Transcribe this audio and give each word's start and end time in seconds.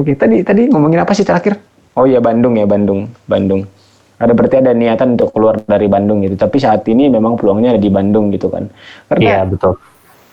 oke. 0.00 0.12
Tadi 0.16 0.42
tadi 0.42 0.66
ngomongin 0.72 1.04
apa 1.04 1.12
sih 1.12 1.22
terakhir? 1.24 1.60
Oh 1.94 2.06
iya 2.06 2.18
Bandung 2.22 2.56
ya 2.56 2.64
Bandung, 2.64 3.10
Bandung. 3.28 3.66
Ada 4.20 4.36
berarti 4.36 4.60
ada 4.60 4.72
niatan 4.76 5.16
untuk 5.16 5.32
keluar 5.32 5.60
dari 5.64 5.88
Bandung 5.88 6.20
gitu. 6.20 6.36
Tapi 6.36 6.60
saat 6.60 6.84
ini 6.88 7.08
memang 7.08 7.40
peluangnya 7.40 7.76
ada 7.76 7.80
di 7.80 7.88
Bandung 7.88 8.28
gitu 8.32 8.52
kan. 8.52 8.68
Karena 9.08 9.24
Iya 9.24 9.40
betul. 9.48 9.76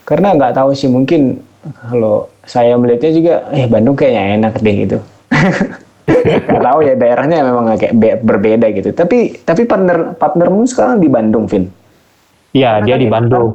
karena 0.07 0.27
nggak 0.39 0.55
tahu 0.55 0.71
sih 0.71 0.87
mungkin 0.87 1.43
kalau 1.91 2.31
saya 2.47 2.79
melihatnya 2.79 3.11
juga 3.11 3.33
eh 3.51 3.67
Bandung 3.67 3.95
kayaknya 3.95 4.23
enak 4.39 4.53
deh 4.63 4.75
gitu. 4.87 4.97
nggak 6.47 6.63
tahu 6.63 6.79
ya 6.87 6.93
daerahnya 6.95 7.43
memang 7.43 7.75
kayak 7.75 7.95
be- 7.95 8.19
berbeda 8.23 8.67
gitu. 8.71 8.89
Tapi 8.95 9.43
tapi 9.43 9.67
partner 9.67 10.15
partnermu 10.15 10.63
sekarang 10.67 11.03
di 11.03 11.09
Bandung, 11.11 11.47
Vin. 11.47 11.67
Iya 12.55 12.79
dia 12.83 12.95
kan 12.95 13.03
di 13.03 13.09
Bandung. 13.11 13.47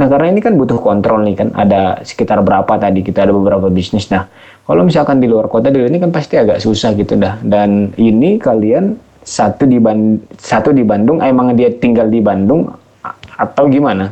Nah, 0.00 0.08
karena 0.08 0.32
ini 0.32 0.40
kan 0.40 0.56
butuh 0.56 0.80
kontrol 0.80 1.20
nih 1.28 1.36
kan. 1.36 1.48
Ada 1.52 2.00
sekitar 2.00 2.40
berapa 2.40 2.72
tadi 2.80 3.04
kita 3.04 3.28
ada 3.28 3.36
beberapa 3.36 3.68
bisnis. 3.68 4.08
Nah, 4.08 4.24
kalau 4.64 4.88
misalkan 4.88 5.20
di 5.20 5.28
luar 5.28 5.52
kota 5.52 5.68
dulu 5.68 5.84
ini 5.84 6.00
kan 6.00 6.08
pasti 6.08 6.40
agak 6.40 6.64
susah 6.64 6.96
gitu 6.96 7.20
dah. 7.20 7.36
Dan 7.44 7.92
ini 8.00 8.40
kalian 8.40 8.96
satu 9.20 9.68
di 9.68 9.76
Ban 9.76 10.16
satu 10.40 10.72
di 10.72 10.80
Bandung, 10.88 11.20
emang 11.20 11.52
dia 11.52 11.68
tinggal 11.68 12.08
di 12.08 12.24
Bandung 12.24 12.72
atau 13.36 13.68
gimana? 13.68 14.08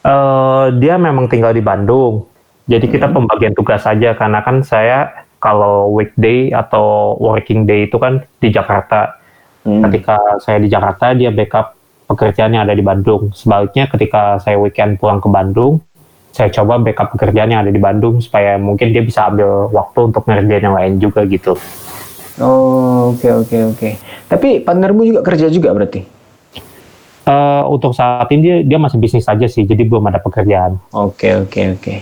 Eh, 0.00 0.66
dia 0.80 0.96
memang 0.96 1.28
tinggal 1.28 1.52
di 1.52 1.60
Bandung. 1.60 2.24
Jadi 2.64 2.88
kita 2.88 3.12
pembagian 3.12 3.52
tugas 3.52 3.84
saja 3.84 4.16
karena 4.16 4.40
kan 4.40 4.64
saya 4.64 5.28
kalau 5.36 5.92
weekday 5.92 6.50
atau 6.56 7.14
working 7.20 7.68
day 7.68 7.84
itu 7.84 8.00
kan 8.00 8.24
di 8.40 8.48
Jakarta. 8.48 9.20
Hmm. 9.62 9.84
Ketika 9.84 10.40
saya 10.40 10.56
di 10.56 10.72
Jakarta 10.72 11.12
dia 11.12 11.28
backup 11.28 11.75
pekerjaan 12.06 12.54
yang 12.54 12.64
ada 12.66 12.74
di 12.74 12.82
Bandung. 12.82 13.34
Sebaliknya 13.34 13.90
ketika 13.90 14.38
saya 14.40 14.56
weekend 14.56 14.98
pulang 15.02 15.18
ke 15.18 15.28
Bandung, 15.28 15.82
saya 16.30 16.48
coba 16.52 16.78
backup 16.78 17.12
pekerjaan 17.16 17.50
yang 17.50 17.60
ada 17.66 17.72
di 17.72 17.80
Bandung 17.82 18.22
supaya 18.22 18.56
mungkin 18.56 18.94
dia 18.94 19.02
bisa 19.02 19.26
ambil 19.26 19.68
waktu 19.74 19.98
untuk 20.12 20.22
ngerjain 20.24 20.64
yang 20.64 20.76
lain 20.76 20.92
juga 21.02 21.26
gitu. 21.26 21.58
Oh, 22.36 23.16
oke 23.16 23.28
oke 23.44 23.56
oke. 23.72 23.90
Tapi 24.28 24.60
partnermu 24.60 25.02
juga 25.08 25.20
kerja 25.24 25.48
juga 25.48 25.72
berarti? 25.72 26.04
Eh, 27.26 27.62
untuk 27.66 27.90
saat 27.90 28.30
ini 28.30 28.40
dia, 28.44 28.56
dia 28.62 28.78
masih 28.78 29.02
bisnis 29.02 29.26
saja 29.26 29.50
sih, 29.50 29.66
jadi 29.66 29.82
belum 29.82 30.06
ada 30.06 30.22
pekerjaan. 30.22 30.78
Oke 30.94 31.34
oke 31.34 31.74
oke. 31.74 31.94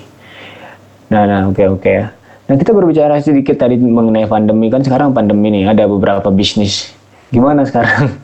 Nah 1.08 1.24
nah 1.24 1.40
oke 1.48 1.64
oke 1.80 1.88
ya. 1.88 2.12
Nah 2.44 2.54
kita 2.60 2.76
berbicara 2.76 3.16
sedikit 3.24 3.56
tadi 3.56 3.80
mengenai 3.80 4.28
pandemi 4.28 4.68
kan 4.68 4.84
sekarang 4.84 5.16
pandemi 5.16 5.48
nih 5.48 5.72
ada 5.72 5.88
beberapa 5.88 6.28
bisnis. 6.28 6.92
Gimana 7.32 7.64
sekarang? 7.64 8.20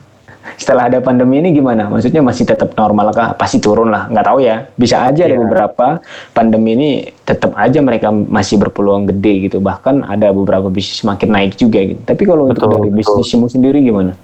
Setelah 0.57 0.89
ada 0.89 0.97
pandemi 1.01 1.37
ini 1.37 1.53
gimana? 1.53 1.85
Maksudnya 1.85 2.21
masih 2.25 2.49
tetap 2.49 2.73
normal 2.73 3.13
kah? 3.13 3.37
Pasti 3.37 3.61
turun 3.61 3.93
lah, 3.93 4.09
nggak 4.09 4.25
tahu 4.25 4.41
ya. 4.41 4.65
Bisa 4.73 5.05
aja 5.05 5.29
ada 5.29 5.37
Iya. 5.37 5.41
beberapa 5.41 6.01
pandemi 6.33 6.73
ini 6.73 6.89
tetap 7.21 7.53
aja 7.53 7.77
mereka 7.77 8.09
masih 8.09 8.57
berpeluang 8.57 9.05
gede 9.05 9.49
gitu. 9.49 9.57
Bahkan 9.61 10.01
ada 10.05 10.33
beberapa 10.33 10.69
bisnis 10.73 11.05
makin 11.05 11.29
naik 11.29 11.57
juga 11.57 11.81
gitu. 11.85 12.01
Tapi 12.01 12.23
kalau 12.25 12.49
untuk 12.49 12.65
Betul, 12.65 12.73
dari 12.73 12.89
betul. 12.89 12.97
bisnismu 13.21 13.45
sendiri 13.47 13.79
gimana? 13.81 14.17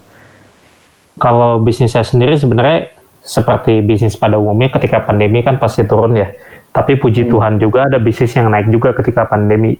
Kalau 1.17 1.61
bisnis 1.61 1.93
saya 1.93 2.05
sendiri 2.05 2.37
sebenarnya 2.37 2.89
seperti 3.21 3.81
bisnis 3.81 4.17
pada 4.17 4.37
umumnya 4.37 4.73
ketika 4.73 5.01
pandemi 5.01 5.41
kan 5.41 5.57
pasti 5.57 5.85
turun 5.85 6.17
ya. 6.17 6.29
Tapi 6.71 6.97
puji 6.97 7.25
Tuhan 7.25 7.57
juga 7.57 7.85
ada 7.85 7.97
bisnis 7.97 8.33
yang 8.33 8.49
naik 8.49 8.69
juga 8.69 8.93
ketika 8.93 9.25
pandemi. 9.25 9.77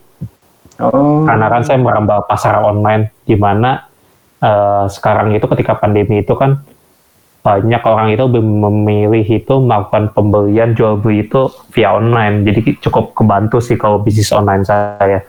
Oh, 0.77 1.25
Karena 1.25 1.49
kan 1.49 1.65
saya 1.65 1.81
merambah 1.81 2.29
pasar 2.29 2.61
online 2.61 3.09
di 3.25 3.33
mana 3.33 3.86
eh, 4.41 4.85
sekarang 4.89 5.33
itu 5.33 5.45
ketika 5.49 5.77
pandemi 5.77 6.21
itu 6.21 6.33
kan 6.37 6.61
banyak 7.45 7.79
orang 7.87 8.11
itu 8.11 8.27
memilih 8.27 9.23
itu 9.23 9.55
melakukan 9.63 10.11
pembelian 10.11 10.75
jual 10.75 10.99
beli 10.99 11.23
itu 11.23 11.47
via 11.71 11.95
online. 11.95 12.43
Jadi 12.43 12.75
cukup 12.83 13.15
kebantu 13.15 13.63
sih 13.63 13.79
kalau 13.79 14.03
bisnis 14.03 14.35
online 14.35 14.67
saya. 14.67 15.23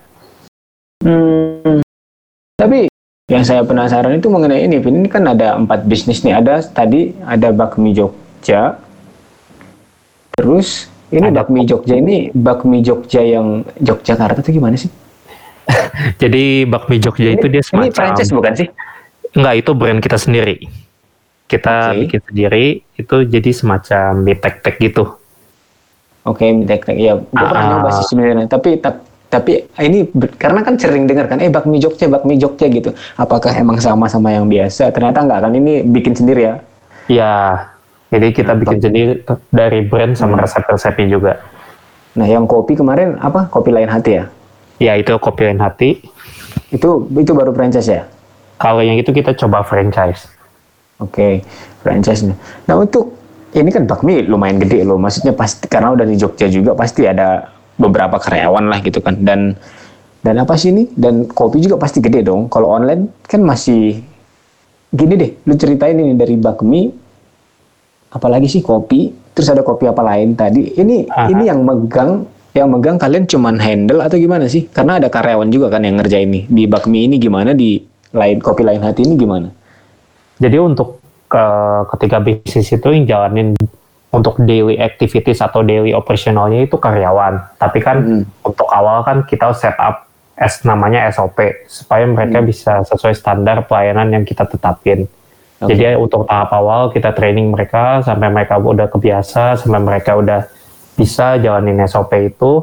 Hmm. 1.07 1.79
Tapi 2.59 2.91
yang 3.31 3.45
saya 3.47 3.63
penasaran 3.63 4.19
itu 4.19 4.27
mengenai 4.27 4.67
ini. 4.67 4.83
Ini 4.83 5.07
kan 5.07 5.31
ada 5.31 5.55
empat 5.55 5.87
bisnis 5.87 6.27
nih. 6.27 6.43
Ada 6.43 6.67
tadi 6.67 7.15
ada 7.23 7.55
bakmi 7.55 7.95
Jogja. 7.95 8.83
Terus 10.35 10.91
ini 11.09 11.25
Ada 11.33 11.41
bakmi 11.41 11.65
Jogja 11.65 11.95
ini 11.97 12.29
bakmi 12.37 12.85
Jogja 12.85 13.25
yang 13.25 13.65
Yogyakarta 13.81 14.45
itu 14.45 14.61
gimana 14.61 14.77
sih? 14.77 14.93
Jadi 16.23 16.69
bakmi 16.69 17.01
Jogja 17.01 17.33
itu 17.33 17.47
dia 17.49 17.65
ini 17.65 17.69
semacam 17.69 17.97
franchise 17.97 18.33
bukan 18.33 18.53
sih? 18.53 18.69
Enggak, 19.37 19.55
itu 19.61 19.71
brand 19.77 20.01
kita 20.01 20.17
sendiri. 20.17 20.57
Kita 21.49 21.93
Oke. 21.93 22.05
bikin 22.05 22.21
sendiri, 22.29 22.65
itu 22.95 23.17
jadi 23.25 23.51
semacam 23.53 24.21
mie 24.21 24.37
tek-tek 24.37 24.77
gitu. 24.79 25.17
Oke, 26.29 26.45
tek 26.69 26.85
tek 26.85 26.97
ya. 27.01 27.17
Gue 27.17 27.33
pernah 27.33 27.65
Ah. 27.65 27.71
nyoba 27.81 27.89
sih 27.97 28.05
sebenarnya. 28.13 28.45
Tapi 28.45 28.77
tap- 28.77 29.05
tapi 29.29 29.65
ini 29.81 30.09
karena 30.37 30.61
kan 30.61 30.77
sering 30.77 31.09
dengar 31.09 31.29
kan, 31.29 31.41
eh 31.41 31.49
bakmi 31.49 31.81
Jogja, 31.81 32.09
bakmi 32.09 32.37
Jogja 32.37 32.69
gitu. 32.69 32.93
Apakah 33.17 33.53
emang 33.57 33.81
sama 33.81 34.09
sama 34.09 34.33
yang 34.33 34.45
biasa? 34.45 34.93
Ternyata 34.93 35.25
enggak 35.25 35.41
kan? 35.45 35.53
Ini 35.53 35.73
bikin 35.85 36.13
sendiri 36.17 36.41
ya. 36.45 36.55
Ya, 37.09 37.33
jadi 38.13 38.33
kita 38.33 38.53
bikin 38.57 38.81
sendiri 38.81 39.13
dari 39.49 39.85
brand 39.85 40.17
sama 40.17 40.37
resep-resepnya 40.37 41.07
juga. 41.09 41.33
Nah, 42.13 42.29
yang 42.29 42.45
kopi 42.45 42.77
kemarin 42.77 43.17
apa? 43.21 43.49
Kopi 43.49 43.73
lain 43.73 43.89
hati 43.89 44.21
ya? 44.21 44.25
Ya, 44.77 44.93
itu 44.97 45.17
kopi 45.17 45.49
lain 45.49 45.61
hati. 45.61 46.01
Itu 46.69 47.09
itu 47.09 47.33
baru 47.33 47.53
franchise 47.53 47.89
ya? 47.89 48.03
Kalau 48.59 48.83
yang 48.83 48.99
itu 48.99 49.15
kita 49.15 49.33
coba 49.39 49.63
franchise. 49.63 50.27
Oke, 50.99 51.47
franchise-nya. 51.87 52.35
Nah 52.67 52.75
untuk 52.75 53.15
ini 53.55 53.71
kan 53.71 53.87
bakmi 53.87 54.27
lumayan 54.27 54.59
gede 54.61 54.83
loh. 54.83 54.99
Maksudnya 54.99 55.33
pasti 55.33 55.71
karena 55.71 55.95
udah 55.95 56.05
di 56.05 56.19
Jogja 56.19 56.51
juga 56.51 56.75
pasti 56.75 57.07
ada 57.07 57.55
beberapa 57.79 58.19
karyawan 58.19 58.67
lah 58.67 58.83
gitu 58.83 58.99
kan. 58.99 59.17
Dan 59.23 59.55
dan 60.21 60.35
apa 60.43 60.59
sih 60.59 60.75
ini? 60.75 60.91
Dan 60.93 61.31
kopi 61.31 61.63
juga 61.63 61.79
pasti 61.79 62.03
gede 62.03 62.27
dong. 62.27 62.51
Kalau 62.51 62.75
online 62.75 63.25
kan 63.25 63.41
masih 63.41 64.03
gini 64.91 65.15
deh. 65.15 65.31
Lu 65.47 65.55
ceritain 65.55 65.95
ini 65.95 66.19
dari 66.19 66.35
bakmi, 66.35 66.91
apalagi 68.13 68.51
sih 68.51 68.61
kopi. 68.61 69.31
Terus 69.33 69.55
ada 69.55 69.63
kopi 69.63 69.87
apa 69.87 70.03
lain 70.03 70.35
tadi? 70.35 70.75
Ini 70.75 71.07
Aha. 71.07 71.31
ini 71.31 71.47
yang 71.47 71.63
megang 71.63 72.27
yang 72.59 72.75
megang 72.75 72.99
kalian 72.99 73.23
cuman 73.31 73.57
handle 73.63 74.03
atau 74.03 74.19
gimana 74.19 74.51
sih? 74.51 74.67
Karena 74.67 74.99
ada 74.99 75.07
karyawan 75.07 75.47
juga 75.49 75.71
kan 75.71 75.87
yang 75.87 76.03
ngerjain 76.03 76.27
nih. 76.27 76.45
Di 76.51 76.67
bakmi 76.67 77.07
ini 77.07 77.23
gimana? 77.23 77.55
Di 77.55 77.79
lain 78.13 78.39
kopi 78.41 78.63
lain 78.65 78.81
hati 78.83 79.05
ini 79.05 79.15
gimana? 79.17 79.49
Jadi 80.39 80.57
untuk 80.57 81.03
ke- 81.29 81.83
ketika 81.97 82.19
bisnis 82.23 82.69
itu 82.73 82.89
yang 82.89 83.05
jalanin 83.05 83.53
untuk 84.09 84.41
daily 84.41 84.81
activities 84.81 85.45
atau 85.45 85.61
daily 85.61 85.93
operationalnya 85.93 86.65
itu 86.65 86.81
karyawan. 86.81 87.59
Tapi 87.61 87.79
kan 87.85 87.97
Hmm. 88.01 88.23
untuk 88.41 88.65
awal 88.73 89.05
kan 89.05 89.29
kita 89.29 89.53
set 89.53 89.77
up 89.77 90.09
S 90.39 90.63
namanya 90.65 91.11
SOP 91.11 91.67
supaya 91.67 92.07
mereka 92.07 92.41
Hmm. 92.41 92.49
bisa 92.49 92.81
sesuai 92.87 93.13
standar 93.13 93.67
pelayanan 93.69 94.09
yang 94.09 94.25
kita 94.25 94.47
tetapin. 94.49 95.11
Oke. 95.59 95.75
Jadi 95.75 95.99
untuk 95.99 96.25
tahap 96.25 96.55
awal 96.55 96.95
kita 96.95 97.11
training 97.11 97.51
mereka 97.51 98.01
sampai 98.07 98.31
mereka 98.31 98.57
udah 98.57 98.87
kebiasa, 98.87 99.59
sampai 99.59 99.83
mereka 99.83 100.15
udah 100.15 100.47
bisa 100.95 101.37
jalanin 101.43 101.83
SOP 101.83 102.31
itu 102.31 102.63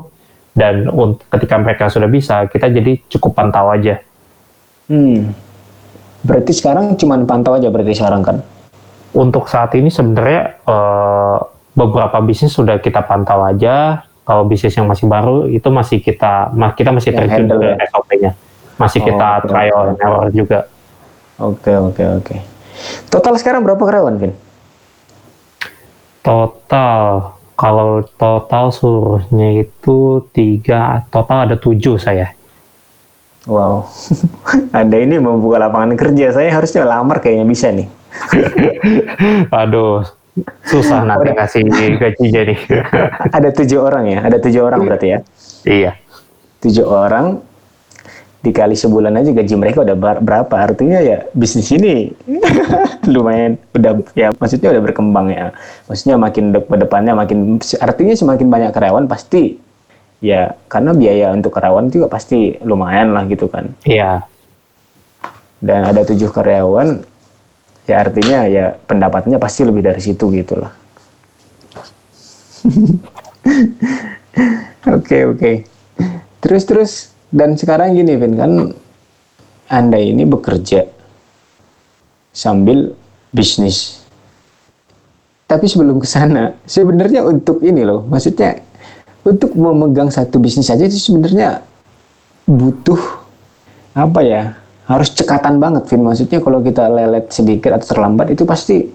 dan 0.56 0.88
ketika 1.28 1.60
mereka 1.60 1.92
sudah 1.92 2.08
bisa, 2.08 2.48
kita 2.48 2.72
jadi 2.72 2.96
cukup 3.12 3.36
pantau 3.36 3.68
aja. 3.70 4.00
Hmm. 4.90 5.34
Berarti 6.26 6.52
sekarang 6.54 6.98
cuman 6.98 7.30
pantau 7.30 7.58
aja 7.58 7.70
berarti 7.70 7.94
sekarang 7.94 8.22
kan? 8.26 8.38
Untuk 9.16 9.48
saat 9.48 9.72
ini 9.78 9.90
sebenarnya 9.94 10.60
eh, 10.66 11.38
beberapa 11.78 12.18
bisnis 12.22 12.54
sudah 12.54 12.82
kita 12.82 13.06
pantau 13.06 13.46
aja. 13.46 14.06
Kalau 14.26 14.42
bisnis 14.50 14.74
yang 14.74 14.90
masih 14.90 15.06
baru 15.06 15.46
itu 15.46 15.70
masih 15.70 16.02
kita 16.02 16.50
kita 16.74 16.90
masih 16.90 17.14
Yang 17.14 17.20
terjun 17.30 17.46
ke 17.46 17.68
ya? 17.70 17.86
SOP-nya. 17.94 18.32
Masih 18.82 19.00
Oh, 19.02 19.06
kita 19.06 19.30
oke, 19.38 19.48
trial 19.54 19.78
oke. 19.78 19.90
and 19.94 20.00
error 20.02 20.28
juga. 20.34 20.60
Oke 21.38 21.72
oke 21.78 22.04
oke. 22.24 22.36
Total 23.14 23.34
sekarang 23.38 23.62
berapa 23.62 23.80
karyawan, 23.80 24.18
Vin? 24.18 24.34
Total 26.26 27.38
kalau 27.56 28.04
total 28.18 28.74
seluruhnya 28.74 29.64
itu 29.64 30.26
tiga, 30.36 31.06
total 31.14 31.48
ada 31.48 31.56
tujuh 31.56 31.96
saya. 32.02 32.36
Wow. 33.46 33.86
Anda 34.80 34.98
ini 35.02 35.22
membuka 35.22 35.62
lapangan 35.62 35.94
kerja. 35.94 36.34
Saya 36.34 36.50
harusnya 36.50 36.84
lamar 36.86 37.22
kayaknya 37.22 37.46
bisa 37.46 37.70
nih. 37.70 37.88
Aduh, 39.62 40.02
susah 40.66 41.06
nanti 41.06 41.30
Udah. 41.32 41.46
ngasih 41.46 41.62
gajinya 42.02 42.42
nih. 42.52 42.60
Ada 43.38 43.50
tujuh 43.54 43.80
orang 43.80 44.06
ya? 44.10 44.20
Ada 44.26 44.38
tujuh 44.42 44.62
orang 44.66 44.80
berarti 44.84 45.08
ya? 45.14 45.20
iya. 45.66 45.92
Tujuh 46.62 46.86
orang 46.86 47.38
dikali 48.46 48.78
sebulan 48.78 49.18
aja 49.18 49.34
gaji 49.34 49.54
mereka 49.58 49.82
udah 49.82 49.98
berapa? 50.22 50.56
Artinya 50.58 51.02
ya 51.02 51.26
bisnis 51.34 51.70
ini 51.74 52.14
lumayan 53.10 53.58
udah 53.74 54.06
ya 54.14 54.30
maksudnya 54.38 54.74
udah 54.74 54.82
berkembang 54.86 55.28
ya. 55.34 55.54
Maksudnya 55.90 56.16
makin 56.18 56.54
de- 56.54 56.66
ke 56.66 56.78
depannya 56.78 57.14
makin 57.14 57.58
artinya 57.82 58.14
semakin 58.14 58.48
banyak 58.50 58.72
karyawan 58.74 59.06
pasti 59.10 59.58
ya 60.24 60.56
karena 60.72 60.92
biaya 60.96 61.32
untuk 61.36 61.52
karyawan 61.56 61.92
juga 61.92 62.08
pasti 62.12 62.56
lumayan 62.64 63.12
lah 63.12 63.24
gitu 63.28 63.48
kan. 63.52 63.72
Iya. 63.84 64.24
dan 65.66 65.82
ada 65.88 66.06
tujuh 66.06 66.30
karyawan 66.30 67.02
ya 67.86 68.02
artinya 68.02 68.46
ya 68.50 68.76
pendapatnya 68.86 69.38
pasti 69.38 69.62
lebih 69.66 69.86
dari 69.86 70.02
situ 70.02 70.30
gitu 70.34 70.58
lah 70.58 70.74
oke 74.98 75.18
oke 75.34 75.52
terus 76.42 76.64
terus 76.66 76.92
dan 77.30 77.54
sekarang 77.58 77.94
gini 77.94 78.18
Vin 78.18 78.34
kan 78.38 78.52
anda 79.70 79.98
ini 80.02 80.26
bekerja 80.26 80.86
sambil 82.34 82.94
bisnis 83.30 84.02
tapi 85.46 85.70
sebelum 85.70 86.02
ke 86.02 86.10
sana 86.10 86.58
sebenarnya 86.66 87.22
untuk 87.22 87.62
ini 87.62 87.86
loh 87.86 88.02
maksudnya 88.10 88.65
untuk 89.26 89.52
memegang 89.58 90.14
satu 90.14 90.38
bisnis 90.38 90.70
saja 90.70 90.86
itu 90.86 90.96
sebenarnya 91.02 91.66
butuh 92.46 93.26
apa 93.98 94.22
ya 94.22 94.54
harus 94.86 95.10
cekatan 95.12 95.58
banget 95.58 95.90
Vin. 95.90 96.06
Maksudnya 96.06 96.40
kalau 96.40 96.62
kita 96.62 96.86
lelet 96.86 97.26
sedikit 97.34 97.74
atau 97.74 97.98
terlambat 97.98 98.32
itu 98.32 98.46
pasti 98.46 98.86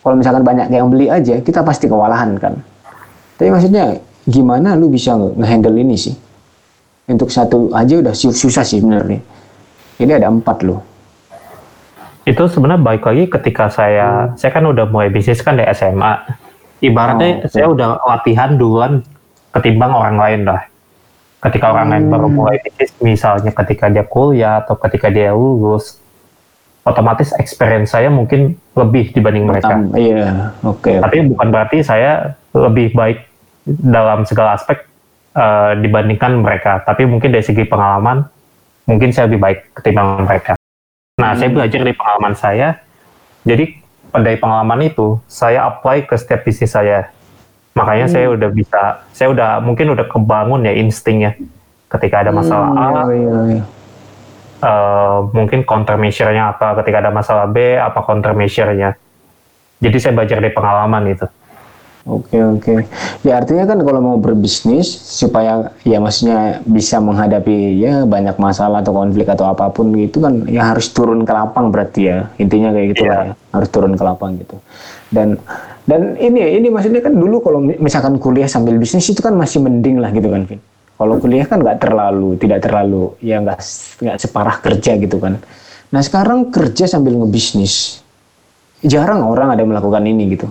kalau 0.00 0.16
misalkan 0.16 0.42
banyak 0.42 0.72
yang 0.72 0.88
beli 0.88 1.12
aja 1.12 1.38
kita 1.44 1.60
pasti 1.60 1.86
kewalahan 1.86 2.40
kan. 2.40 2.56
Tapi 3.36 3.52
maksudnya 3.52 4.00
gimana 4.24 4.72
lu 4.72 4.88
bisa 4.88 5.14
ngehandle 5.14 5.76
ini 5.76 5.94
sih? 6.00 6.16
Untuk 7.12 7.28
satu 7.28 7.68
aja 7.76 8.00
udah 8.00 8.14
susah 8.16 8.64
sih 8.64 8.80
sebenarnya. 8.80 9.20
Ini 10.00 10.16
ada 10.16 10.32
empat 10.32 10.64
loh 10.64 10.92
itu 12.22 12.42
sebenarnya 12.46 12.82
baik 12.82 13.02
lagi 13.02 13.24
ketika 13.26 13.66
saya 13.66 14.30
hmm. 14.30 14.38
saya 14.38 14.50
kan 14.54 14.64
udah 14.66 14.86
mulai 14.86 15.10
bisnis 15.10 15.42
kan 15.42 15.58
dari 15.58 15.66
SMA 15.74 16.12
ibaratnya 16.82 17.26
oh, 17.26 17.38
okay. 17.42 17.50
saya 17.50 17.66
udah 17.66 17.88
latihan 18.06 18.54
duluan 18.54 19.02
ketimbang 19.52 19.92
orang 19.92 20.16
lain 20.18 20.40
lah 20.48 20.62
ketika 21.42 21.74
orang 21.74 21.86
hmm. 21.90 21.92
lain 21.94 22.04
baru 22.08 22.28
hmm. 22.28 22.36
mulai 22.36 22.56
bisnis 22.62 22.90
misalnya 23.02 23.52
ketika 23.52 23.92
dia 23.92 24.04
kuliah 24.06 24.64
atau 24.64 24.74
ketika 24.78 25.12
dia 25.12 25.36
lulus 25.36 26.00
otomatis 26.82 27.30
experience 27.38 27.94
saya 27.94 28.10
mungkin 28.10 28.58
lebih 28.74 29.14
dibanding 29.14 29.46
mereka 29.46 29.78
iya 29.94 30.56
oke 30.66 30.82
okay. 30.82 30.98
tapi 30.98 31.22
bukan 31.28 31.48
berarti 31.52 31.78
saya 31.84 32.34
lebih 32.50 32.96
baik 32.96 33.22
dalam 33.66 34.26
segala 34.26 34.58
aspek 34.58 34.82
uh, 35.38 35.78
dibandingkan 35.78 36.42
mereka 36.42 36.82
tapi 36.82 37.06
mungkin 37.06 37.30
dari 37.30 37.44
segi 37.46 37.62
pengalaman 37.68 38.26
mungkin 38.88 39.14
saya 39.14 39.30
lebih 39.30 39.38
baik 39.38 39.58
ketimbang 39.78 40.26
mereka 40.26 40.58
Nah, 41.20 41.36
hmm. 41.36 41.38
saya 41.38 41.50
belajar 41.52 41.78
dari 41.84 41.94
pengalaman 41.96 42.34
saya. 42.34 42.68
Jadi 43.44 43.64
dari 44.12 44.36
pengalaman 44.40 44.80
itu 44.86 45.20
saya 45.28 45.68
apply 45.68 46.08
ke 46.08 46.14
setiap 46.16 46.40
bisnis 46.42 46.72
saya. 46.72 47.12
Makanya 47.72 48.06
hmm. 48.08 48.14
saya 48.14 48.26
udah 48.28 48.50
bisa, 48.52 48.82
saya 49.16 49.28
udah 49.32 49.50
mungkin 49.64 49.92
udah 49.96 50.06
kebangun 50.08 50.68
ya 50.68 50.72
instingnya. 50.76 51.32
Ketika 51.88 52.24
ada 52.24 52.32
masalah 52.32 52.68
hmm, 52.72 52.80
A, 52.80 52.86
iya, 52.88 53.02
iya, 53.12 53.40
iya. 53.52 53.64
Uh, 54.62 55.18
mungkin 55.34 55.66
counter 55.66 56.00
measure-nya 56.00 56.56
apa. 56.56 56.78
Ketika 56.80 57.04
ada 57.04 57.12
masalah 57.12 57.44
B, 57.50 57.76
apa 57.76 58.00
counter 58.04 58.32
measure-nya. 58.32 58.96
Jadi 59.82 59.96
saya 59.98 60.12
belajar 60.14 60.38
dari 60.38 60.54
pengalaman 60.54 61.04
itu. 61.10 61.26
Oke 62.02 62.34
oke. 62.42 62.74
Ya 63.22 63.38
artinya 63.38 63.62
kan 63.62 63.78
kalau 63.78 64.02
mau 64.02 64.16
berbisnis 64.18 64.90
supaya 64.90 65.70
ya 65.86 66.02
maksudnya 66.02 66.58
bisa 66.66 66.98
menghadapi 66.98 67.78
ya 67.78 68.02
banyak 68.02 68.42
masalah 68.42 68.82
atau 68.82 68.90
konflik 68.90 69.30
atau 69.30 69.46
apa 69.46 69.70
pun 69.70 69.94
gitu 69.94 70.18
kan 70.18 70.42
ya 70.50 70.74
harus 70.74 70.90
turun 70.90 71.22
ke 71.22 71.30
lapang 71.30 71.70
berarti 71.70 72.10
ya 72.10 72.26
intinya 72.42 72.74
kayak 72.74 72.86
gitu 72.98 73.06
yeah. 73.06 73.14
lah 73.14 73.24
ya. 73.30 73.34
harus 73.54 73.68
turun 73.70 73.94
ke 73.94 74.02
lapang 74.02 74.34
gitu. 74.34 74.58
Dan 75.12 75.36
dan 75.84 76.16
ini 76.16 76.56
ini 76.56 76.72
maksudnya 76.72 77.04
kan 77.04 77.12
dulu 77.12 77.44
kalau 77.44 77.60
misalkan 77.60 78.16
kuliah 78.16 78.48
sambil 78.48 78.80
bisnis 78.80 79.12
itu 79.12 79.20
kan 79.20 79.36
masih 79.36 79.60
mending 79.60 80.00
lah 80.00 80.08
gitu 80.08 80.32
kan 80.32 80.48
Vin. 80.48 80.60
Kalau 80.96 81.14
kuliah 81.20 81.44
kan 81.44 81.60
nggak 81.60 81.84
terlalu 81.84 82.40
tidak 82.40 82.64
terlalu 82.64 83.12
ya 83.20 83.44
nggak 83.44 83.60
nggak 84.00 84.16
separah 84.16 84.56
kerja 84.64 84.96
gitu 84.96 85.20
kan. 85.20 85.36
Nah 85.92 86.00
sekarang 86.00 86.48
kerja 86.48 86.88
sambil 86.88 87.12
ngebisnis 87.20 88.00
jarang 88.80 89.20
orang 89.28 89.52
ada 89.52 89.62
melakukan 89.68 90.00
ini 90.08 90.32
gitu. 90.32 90.48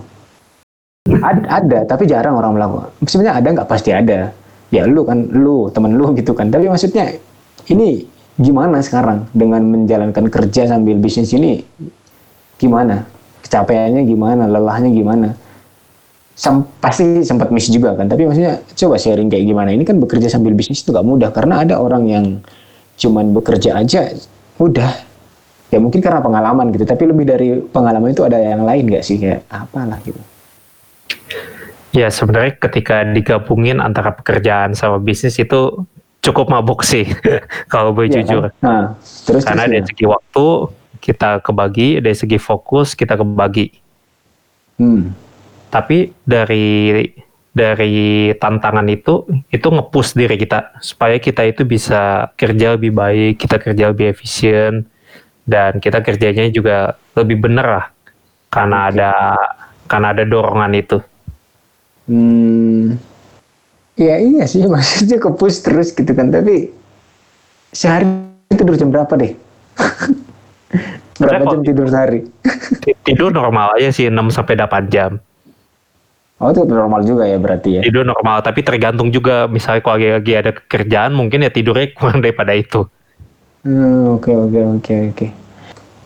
Ada, 1.10 1.42
ada 1.58 1.78
tapi 1.90 2.06
jarang 2.06 2.38
orang 2.38 2.54
melakukan. 2.54 2.88
Sebenarnya 3.02 3.34
ada 3.42 3.48
nggak? 3.50 3.68
Pasti 3.68 3.90
ada. 3.90 4.30
Ya 4.70 4.86
lu 4.86 5.02
kan 5.02 5.26
lu 5.26 5.72
temen 5.74 5.98
lu 5.98 6.14
gitu 6.14 6.38
kan. 6.38 6.54
Tapi 6.54 6.70
maksudnya 6.70 7.18
ini 7.66 8.06
gimana 8.38 8.78
sekarang 8.78 9.26
dengan 9.34 9.66
menjalankan 9.66 10.30
kerja 10.30 10.70
sambil 10.70 11.02
bisnis 11.02 11.34
ini? 11.34 11.66
Gimana 12.62 13.11
kecapeannya 13.42 14.02
gimana 14.06 14.46
lelahnya 14.48 14.90
gimana. 14.90 15.28
Sam, 16.32 16.64
pasti 16.80 17.20
sempat 17.22 17.52
miss 17.52 17.68
juga 17.68 17.92
kan 17.92 18.08
tapi 18.08 18.24
maksudnya 18.24 18.64
coba 18.64 18.96
sharing 18.96 19.28
kayak 19.28 19.44
gimana. 19.44 19.68
Ini 19.74 19.84
kan 19.84 20.00
bekerja 20.00 20.32
sambil 20.32 20.56
bisnis 20.56 20.80
itu 20.80 20.90
gak 20.90 21.04
mudah 21.04 21.28
karena 21.28 21.60
ada 21.60 21.76
orang 21.76 22.08
yang 22.08 22.26
cuman 22.96 23.36
bekerja 23.36 23.76
aja 23.76 24.10
udah. 24.56 24.90
Ya 25.72 25.80
mungkin 25.80 26.04
karena 26.04 26.20
pengalaman 26.20 26.72
gitu 26.72 26.84
tapi 26.84 27.08
lebih 27.08 27.24
dari 27.24 27.48
pengalaman 27.60 28.12
itu 28.12 28.24
ada 28.24 28.40
yang 28.40 28.64
lain 28.64 28.88
gak 28.88 29.04
sih? 29.04 29.20
Kayak 29.20 29.44
apalah 29.52 30.00
gitu. 30.02 30.20
Ya 31.92 32.08
sebenarnya 32.08 32.56
ketika 32.56 33.04
digabungin 33.04 33.76
antara 33.76 34.16
pekerjaan 34.16 34.72
sama 34.72 34.96
bisnis 34.96 35.36
itu 35.36 35.84
cukup 36.22 36.48
mabuk 36.48 36.80
sih 36.86 37.04
kalau 37.72 37.92
boleh 37.92 38.08
ya, 38.08 38.24
jujur. 38.24 38.48
Nah, 38.64 38.96
terus 39.28 39.44
Karena 39.44 39.68
dari 39.68 39.84
segi 39.84 40.06
waktu 40.08 40.46
kita 41.02 41.42
kebagi, 41.42 41.98
dari 41.98 42.14
segi 42.14 42.38
fokus 42.38 42.94
kita 42.94 43.18
kebagi. 43.18 43.74
Hmm. 44.78 45.10
Tapi 45.66 46.14
dari 46.22 47.02
dari 47.52 48.32
tantangan 48.38 48.86
itu 48.88 49.28
itu 49.52 49.66
ngepush 49.68 50.16
diri 50.16 50.40
kita 50.40 50.78
supaya 50.80 51.20
kita 51.20 51.44
itu 51.44 51.66
bisa 51.66 52.32
kerja 52.38 52.78
lebih 52.78 52.94
baik, 52.94 53.42
kita 53.42 53.58
kerja 53.60 53.92
lebih 53.92 54.14
efisien 54.14 54.88
dan 55.44 55.82
kita 55.82 56.00
kerjanya 56.00 56.48
juga 56.48 56.96
lebih 57.18 57.42
bener 57.44 57.66
lah 57.66 57.86
karena 58.48 58.88
okay. 58.88 58.90
ada 58.96 59.12
karena 59.90 60.06
ada 60.16 60.24
dorongan 60.24 60.72
itu. 60.72 60.98
Hmm, 62.08 62.96
ya 64.00 64.16
iya 64.16 64.44
sih 64.48 64.64
maksudnya 64.72 65.20
ke 65.20 65.30
push 65.36 65.60
terus 65.60 65.92
gitu 65.92 66.12
kan 66.16 66.32
tapi 66.32 66.72
sehari 67.72 68.08
tidur 68.48 68.80
jam 68.80 68.88
berapa 68.88 69.12
deh? 69.18 69.32
berapa 71.22 71.44
jam 71.46 71.62
tidur 71.62 71.86
sehari? 71.86 72.20
tidur 73.06 73.30
normal 73.30 73.78
aja 73.78 73.94
sih 73.94 74.10
6 74.10 74.18
sampai 74.34 74.58
8 74.58 74.90
jam. 74.90 75.22
Oh 76.42 76.50
itu 76.50 76.66
normal 76.66 77.06
juga 77.06 77.22
ya 77.22 77.38
berarti 77.38 77.78
ya? 77.78 77.82
Tidur 77.86 78.02
normal 78.02 78.42
tapi 78.42 78.66
tergantung 78.66 79.14
juga 79.14 79.46
misalnya 79.46 79.78
kalau 79.86 80.02
lagi, 80.02 80.10
lagi 80.18 80.32
ada 80.34 80.50
kerjaan 80.50 81.14
mungkin 81.14 81.46
ya 81.46 81.50
tidurnya 81.54 81.94
kurang 81.94 82.18
daripada 82.18 82.50
itu. 82.50 82.82
Hmm, 83.62 84.18
oke 84.18 84.30
oke 84.34 84.60
oke 84.82 84.94
oke. 85.14 85.26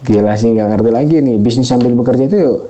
Gila 0.05 0.37
sih 0.37 0.53
nggak 0.53 0.69
ngerti 0.77 0.91
lagi 0.93 1.17
nih 1.25 1.41
bisnis 1.41 1.73
sambil 1.73 1.97
bekerja 1.97 2.29
itu 2.29 2.69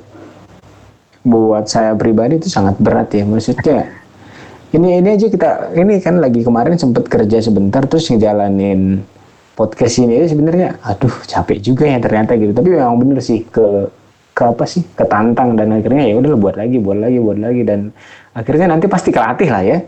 buat 1.27 1.67
saya 1.67 1.99
pribadi 1.99 2.39
itu 2.39 2.47
sangat 2.47 2.79
berat 2.79 3.11
ya 3.11 3.27
maksudnya 3.27 3.91
ini 4.71 5.03
ini 5.03 5.09
aja 5.19 5.27
kita 5.27 5.75
ini 5.75 5.99
kan 5.99 6.23
lagi 6.23 6.47
kemarin 6.47 6.79
sempat 6.79 7.11
kerja 7.11 7.43
sebentar 7.43 7.83
terus 7.91 8.07
ngejalanin 8.07 9.03
podcast 9.57 9.97
ini 10.05 10.29
sebenarnya 10.29 10.77
aduh 10.85 11.11
capek 11.25 11.59
juga 11.65 11.89
ya 11.89 11.99
ternyata 11.99 12.37
gitu. 12.37 12.53
Tapi 12.53 12.69
memang 12.77 13.01
bener 13.01 13.25
sih 13.25 13.43
ke 13.49 13.89
ke 14.37 14.43
apa 14.45 14.69
sih 14.69 14.85
ketantang 14.93 15.57
dan 15.57 15.73
akhirnya 15.73 16.13
ya 16.13 16.15
udah 16.21 16.37
buat 16.37 16.55
lagi 16.61 16.77
buat 16.77 17.01
lagi 17.01 17.19
buat 17.19 17.41
lagi. 17.41 17.63
Dan 17.65 17.91
akhirnya 18.37 18.69
nanti 18.69 18.87
pasti 18.87 19.11
kelatih 19.11 19.49
lah 19.49 19.65
ya. 19.65 19.79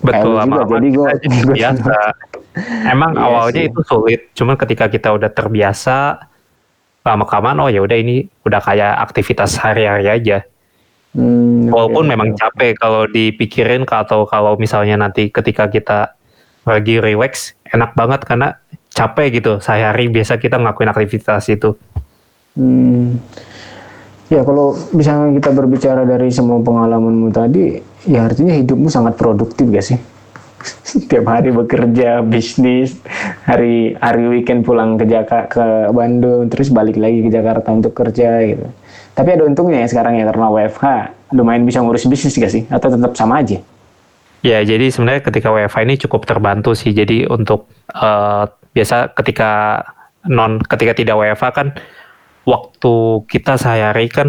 Betul 0.00 0.32
lama 0.40 0.64
juga 0.64 0.72
jadi 0.72 0.88
gue 0.92 1.10
biasa. 1.60 1.96
emang 2.88 3.12
iya 3.12 3.20
awalnya 3.20 3.62
sih. 3.64 3.68
itu 3.68 3.80
sulit 3.84 4.20
cuma 4.32 4.56
ketika 4.56 4.88
kita 4.88 5.12
udah 5.12 5.28
terbiasa 5.28 6.24
lama 7.04 7.24
kelamaan 7.28 7.60
oh 7.60 7.68
ya 7.68 7.84
udah 7.84 8.00
ini 8.00 8.24
udah 8.48 8.60
kayak 8.64 8.96
aktivitas 9.04 9.60
hari-hari 9.60 10.08
aja. 10.08 10.40
Hmm, 11.16 11.72
Walaupun 11.72 12.04
okay. 12.04 12.12
memang 12.12 12.28
capek 12.36 12.72
kalau 12.76 13.08
dipikirin 13.08 13.88
atau 13.88 14.28
kalau 14.28 14.56
misalnya 14.60 15.00
nanti 15.00 15.32
ketika 15.32 15.64
kita 15.70 16.12
lagi 16.68 17.00
relax 17.00 17.56
enak 17.72 17.96
banget. 17.96 18.20
Karena 18.26 18.58
capek 18.96 19.28
gitu 19.44 19.52
sehari 19.60 20.08
biasa 20.08 20.40
kita 20.40 20.56
ngelakuin 20.56 20.88
aktivitas 20.88 21.44
itu. 21.52 21.76
Hmm. 22.56 23.20
Ya 24.26 24.42
kalau 24.42 24.74
misalnya 24.90 25.38
kita 25.38 25.54
berbicara 25.54 26.02
dari 26.02 26.32
semua 26.34 26.58
pengalamanmu 26.58 27.30
tadi, 27.30 27.78
ya 28.08 28.26
artinya 28.26 28.56
hidupmu 28.56 28.90
sangat 28.90 29.14
produktif 29.14 29.70
gak 29.70 29.86
sih? 29.86 29.98
Setiap 30.96 31.30
hari 31.30 31.54
bekerja, 31.54 32.26
bisnis, 32.26 32.98
hari 33.46 33.94
hari 34.02 34.26
weekend 34.26 34.66
pulang 34.66 34.98
ke 34.98 35.06
Jakarta 35.06 35.46
ke 35.46 35.66
Bandung, 35.94 36.50
terus 36.50 36.74
balik 36.74 36.98
lagi 36.98 37.22
ke 37.22 37.30
Jakarta 37.30 37.70
untuk 37.70 37.94
kerja 37.94 38.42
gitu. 38.42 38.66
Tapi 39.14 39.28
ada 39.30 39.46
untungnya 39.46 39.86
ya 39.86 39.88
sekarang 39.88 40.18
ya 40.18 40.26
karena 40.26 40.46
WFH 40.50 40.84
lumayan 41.38 41.62
bisa 41.62 41.78
ngurus 41.84 42.10
bisnis 42.10 42.34
gak 42.34 42.50
sih? 42.50 42.66
Atau 42.66 42.90
tetap 42.90 43.14
sama 43.14 43.46
aja? 43.46 43.62
Ya, 44.42 44.58
jadi 44.62 44.90
sebenarnya 44.90 45.22
ketika 45.22 45.54
WFH 45.54 45.78
ini 45.86 45.94
cukup 46.02 46.26
terbantu 46.26 46.74
sih. 46.74 46.90
Jadi 46.90 47.30
untuk 47.30 47.70
uh, 47.94 48.46
biasa 48.76 49.16
ketika 49.16 49.80
non 50.28 50.60
ketika 50.60 50.92
tidak 50.92 51.16
WFH 51.16 51.44
kan 51.56 51.68
waktu 52.44 52.94
kita 53.24 53.56
sehari-hari 53.56 54.12
kan 54.12 54.28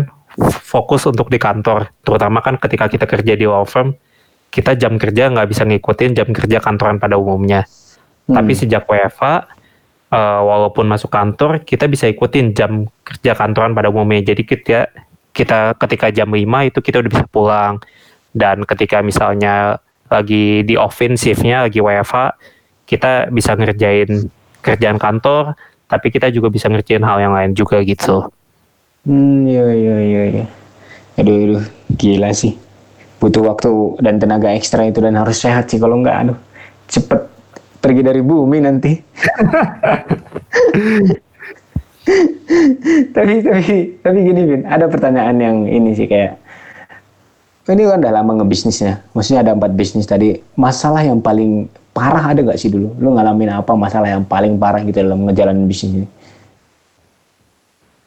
fokus 0.63 1.03
untuk 1.03 1.27
di 1.27 1.35
kantor. 1.35 1.91
Terutama 2.07 2.39
kan 2.39 2.55
ketika 2.55 2.87
kita 2.87 3.03
kerja 3.09 3.33
di 3.35 3.43
law 3.43 3.67
firm, 3.67 3.91
kita 4.53 4.79
jam 4.79 4.95
kerja 4.95 5.27
nggak 5.33 5.49
bisa 5.51 5.67
ngikutin 5.67 6.15
jam 6.15 6.29
kerja 6.31 6.63
kantoran 6.63 7.01
pada 7.01 7.19
umumnya. 7.19 7.67
Hmm. 8.29 8.39
Tapi 8.39 8.53
sejak 8.55 8.87
WFH 8.87 9.57
uh, 10.11 10.41
walaupun 10.43 10.87
masuk 10.87 11.11
kantor 11.11 11.63
kita 11.63 11.87
bisa 11.87 12.07
ikutin 12.07 12.55
jam 12.55 12.87
kerja 13.03 13.35
kantoran 13.35 13.75
pada 13.75 13.91
umumnya 13.91 14.23
jadi 14.23 14.43
kita 14.43 14.79
kita 15.35 15.77
ketika 15.77 16.09
jam 16.09 16.33
5 16.33 16.41
itu 16.73 16.79
kita 16.81 16.97
udah 17.03 17.11
bisa 17.11 17.25
pulang 17.29 17.77
dan 18.33 18.65
ketika 18.65 19.05
misalnya 19.05 19.77
lagi 20.07 20.63
di 20.65 20.73
offensive-nya 20.79 21.67
lagi 21.67 21.83
WFH 21.83 22.15
kita 22.87 23.29
bisa 23.29 23.53
ngerjain 23.53 24.31
kerjaan 24.61 24.97
kantor, 24.99 25.55
tapi 25.87 26.07
kita 26.11 26.27
juga 26.29 26.51
bisa 26.51 26.67
ngerjain 26.67 27.03
hal 27.03 27.17
yang 27.21 27.33
lain 27.33 27.51
juga 27.55 27.79
gitu. 27.83 28.27
Hmm, 29.07 29.47
iya 29.47 29.65
iya 29.71 29.97
iya 30.03 30.23
iya. 30.35 30.45
Aduh, 31.17 31.35
aduh, 31.35 31.63
gila 31.95 32.29
sih. 32.35 32.59
Butuh 33.17 33.41
waktu 33.49 33.71
dan 34.03 34.21
tenaga 34.21 34.53
ekstra 34.53 34.85
itu 34.85 35.01
dan 35.01 35.17
harus 35.17 35.41
sehat 35.41 35.71
sih 35.73 35.81
kalau 35.81 35.97
nggak 36.03 36.17
aduh 36.27 36.37
cepet 36.85 37.21
pergi 37.81 38.01
dari 38.03 38.21
bumi 38.21 38.57
nanti. 38.61 38.93
tapi 43.15 43.33
tapi 43.43 43.99
tapi 43.99 44.17
gini 44.23 44.41
Bin, 44.47 44.61
ada 44.63 44.87
pertanyaan 44.87 45.37
yang 45.41 45.57
ini 45.67 45.91
sih 45.91 46.07
kayak 46.07 46.39
ini 47.67 47.83
kan 47.83 47.99
udah 47.99 48.13
lama 48.15 48.31
ngebisnisnya, 48.39 49.03
maksudnya 49.11 49.43
ada 49.43 49.51
empat 49.51 49.75
bisnis 49.75 50.07
tadi. 50.07 50.39
Masalah 50.55 51.03
yang 51.03 51.19
paling 51.19 51.67
parah 51.97 52.29
ada 52.29 52.45
gak 52.45 52.61
sih 52.61 52.69
dulu? 52.69 52.93
Lu 53.01 53.17
ngalamin 53.17 53.49
apa 53.57 53.73
masalah 53.73 54.13
yang 54.13 54.21
paling 54.21 54.61
parah 54.61 54.85
gitu 54.85 55.01
dalam 55.01 55.25
ngejalanin 55.25 55.65
bisnis 55.65 56.05
ini? 56.05 56.07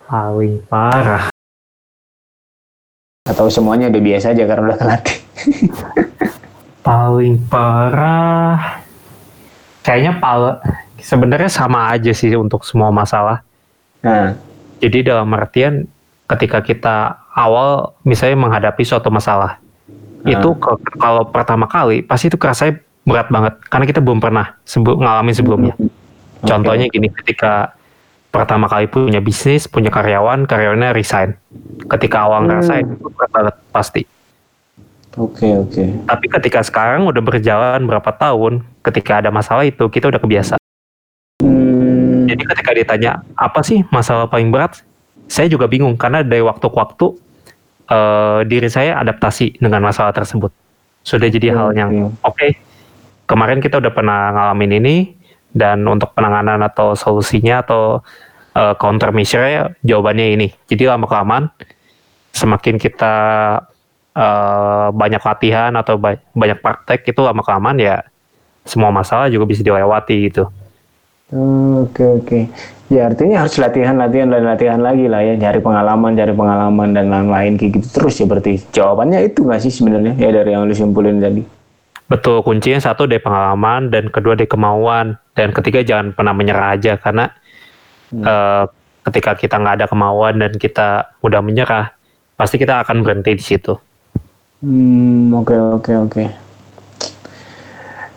Paling 0.07 0.63
parah. 0.67 1.35
Atau 3.27 3.51
semuanya 3.51 3.91
udah 3.91 4.03
biasa 4.03 4.31
aja 4.31 4.47
karena 4.47 4.65
udah 4.71 4.79
kelatih? 4.79 5.17
paling 6.87 7.35
parah. 7.47 8.83
Kayaknya 9.83 10.13
pal 10.19 10.41
sebenarnya 10.99 11.51
sama 11.51 11.91
aja 11.91 12.11
sih 12.11 12.31
untuk 12.35 12.63
semua 12.63 12.95
masalah. 12.95 13.43
Nah, 14.01 14.39
Jadi 14.81 15.05
dalam 15.05 15.29
artian 15.37 15.85
ketika 16.25 16.65
kita 16.65 16.97
awal 17.37 17.93
misalnya 18.01 18.41
menghadapi 18.41 18.81
suatu 18.81 19.13
masalah, 19.13 19.61
Ah. 20.25 20.33
itu 20.33 20.57
ke- 20.57 20.97
kalau 20.97 21.29
pertama 21.29 21.69
kali 21.69 22.01
pasti 22.01 22.33
itu 22.33 22.41
kerasanya 22.41 22.81
berat 23.11 23.29
banget 23.29 23.55
karena 23.67 23.85
kita 23.85 24.01
belum 24.01 24.19
pernah 24.23 24.55
sebe- 24.63 24.95
ngalamin 24.95 25.35
sebelumnya. 25.35 25.75
Oke. 25.75 25.91
Contohnya 26.47 26.87
gini, 26.87 27.11
ketika 27.11 27.75
pertama 28.31 28.71
kali 28.71 28.87
punya 28.87 29.19
bisnis, 29.19 29.67
punya 29.67 29.91
karyawan, 29.91 30.47
karyawannya 30.47 30.95
resign. 30.95 31.35
Ketika 31.91 32.25
awal 32.25 32.47
Hmm. 32.47 32.49
ngerasain 32.49 32.87
itu 32.87 33.07
berat 33.11 33.31
banget 33.35 33.55
pasti. 33.69 34.03
Oke 35.19 35.59
oke. 35.59 35.85
Tapi 36.07 36.27
ketika 36.31 36.63
sekarang 36.63 37.03
udah 37.03 37.19
berjalan 37.19 37.83
berapa 37.83 38.15
tahun, 38.15 38.63
ketika 38.87 39.19
ada 39.19 39.35
masalah 39.35 39.67
itu 39.67 39.83
kita 39.91 40.07
udah 40.07 40.23
kebiasa. 40.23 40.55
Hmm, 41.43 42.31
Jadi 42.31 42.43
ketika 42.47 42.71
ditanya 42.71 43.13
apa 43.35 43.59
sih 43.67 43.83
masalah 43.91 44.31
paling 44.31 44.55
berat, 44.55 44.79
saya 45.27 45.51
juga 45.51 45.67
bingung 45.67 45.99
karena 45.99 46.23
dari 46.23 46.47
waktu 46.47 46.63
ke 46.63 46.77
waktu 46.79 47.07
eh, 47.91 48.41
diri 48.47 48.71
saya 48.71 49.03
adaptasi 49.03 49.59
dengan 49.59 49.83
masalah 49.83 50.15
tersebut. 50.15 50.55
Sudah 51.03 51.27
jadi 51.27 51.51
Oke, 51.51 51.59
hal 51.59 51.69
yang 51.75 51.91
oke. 52.23 52.49
Kemarin 53.31 53.63
kita 53.63 53.79
udah 53.79 53.95
pernah 53.95 54.35
ngalamin 54.35 54.83
ini 54.83 54.97
dan 55.55 55.87
untuk 55.87 56.11
penanganan 56.19 56.59
atau 56.67 56.99
solusinya 56.99 57.63
atau 57.63 58.03
eh, 58.59 58.75
countermeasure 58.75 59.79
jawabannya 59.87 60.27
ini. 60.35 60.49
Jadi 60.67 60.91
lama 60.91 61.07
kelamaan 61.07 61.47
semakin 62.35 62.75
kita 62.83 63.15
eh, 64.19 64.87
banyak 64.91 65.23
latihan 65.23 65.71
atau 65.79 65.95
ba- 65.95 66.19
banyak 66.35 66.59
praktek 66.59 67.07
itu 67.07 67.23
lama 67.23 67.47
kelamaan 67.47 67.79
ya 67.79 68.03
semua 68.67 68.91
masalah 68.91 69.31
juga 69.31 69.47
bisa 69.47 69.63
dilewati 69.63 70.27
gitu. 70.27 70.51
Oke 71.87 72.03
oke. 72.03 72.41
Ya 72.91 73.07
artinya 73.07 73.47
harus 73.47 73.55
latihan 73.63 73.95
latihan 73.95 74.27
dan 74.27 74.43
latihan 74.43 74.83
lagi 74.83 75.07
lah 75.07 75.23
ya, 75.23 75.39
cari 75.39 75.63
pengalaman, 75.63 76.19
cari 76.19 76.35
pengalaman 76.35 76.91
dan 76.91 77.07
lain-lain 77.07 77.55
gitu 77.55 77.79
terus 77.95 78.19
ya 78.19 78.27
berarti. 78.27 78.59
Jawabannya 78.75 79.31
itu 79.31 79.47
nggak 79.47 79.63
sih 79.63 79.71
sebenarnya 79.71 80.19
ya 80.19 80.35
dari 80.35 80.51
yang 80.51 80.67
lu 80.67 80.75
simpulin 80.75 81.23
tadi. 81.23 81.60
Betul, 82.11 82.43
kuncinya 82.43 82.83
satu 82.83 83.07
dari 83.07 83.23
pengalaman 83.23 83.87
dan 83.87 84.11
kedua 84.11 84.35
dari 84.35 84.51
kemauan 84.51 85.15
dan 85.39 85.55
ketiga 85.55 85.87
jangan 85.87 86.11
pernah 86.11 86.35
menyerah 86.35 86.75
aja 86.75 86.99
karena 86.99 87.31
Hmm. 88.11 88.27
eh, 88.27 88.65
ketika 89.07 89.39
kita 89.39 89.55
nggak 89.55 89.75
ada 89.79 89.87
kemauan 89.87 90.43
dan 90.43 90.51
kita 90.59 91.15
udah 91.23 91.39
menyerah 91.39 91.95
pasti 92.35 92.59
kita 92.59 92.83
akan 92.83 93.07
berhenti 93.07 93.39
di 93.39 93.45
situ. 93.47 93.79
Hmm, 94.59 95.31
oke 95.31 95.55
oke 95.79 95.93
oke. 96.11 96.25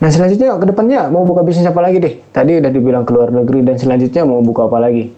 Nah 0.01 0.09
selanjutnya 0.09 0.57
ke 0.57 0.65
depannya 0.65 1.13
mau 1.13 1.21
buka 1.23 1.45
bisnis 1.45 1.69
apa 1.69 1.77
lagi 1.79 2.01
deh? 2.01 2.17
Tadi 2.33 2.57
udah 2.57 2.73
dibilang 2.73 3.05
ke 3.05 3.13
luar 3.13 3.29
negeri 3.29 3.61
dan 3.61 3.77
selanjutnya 3.77 4.25
mau 4.25 4.41
buka 4.41 4.65
apa 4.65 4.81
lagi? 4.81 5.13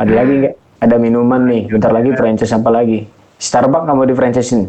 Ada 0.00 0.12
lagi 0.16 0.32
nggak? 0.40 0.54
Ada 0.80 0.96
minuman 0.96 1.44
nih, 1.44 1.68
bentar 1.68 1.92
lagi 1.92 2.16
franchise 2.16 2.56
apa 2.56 2.72
lagi? 2.72 3.04
Starbucks 3.36 3.84
kamu 3.84 4.02
di 4.08 4.14
franchisein? 4.16 4.62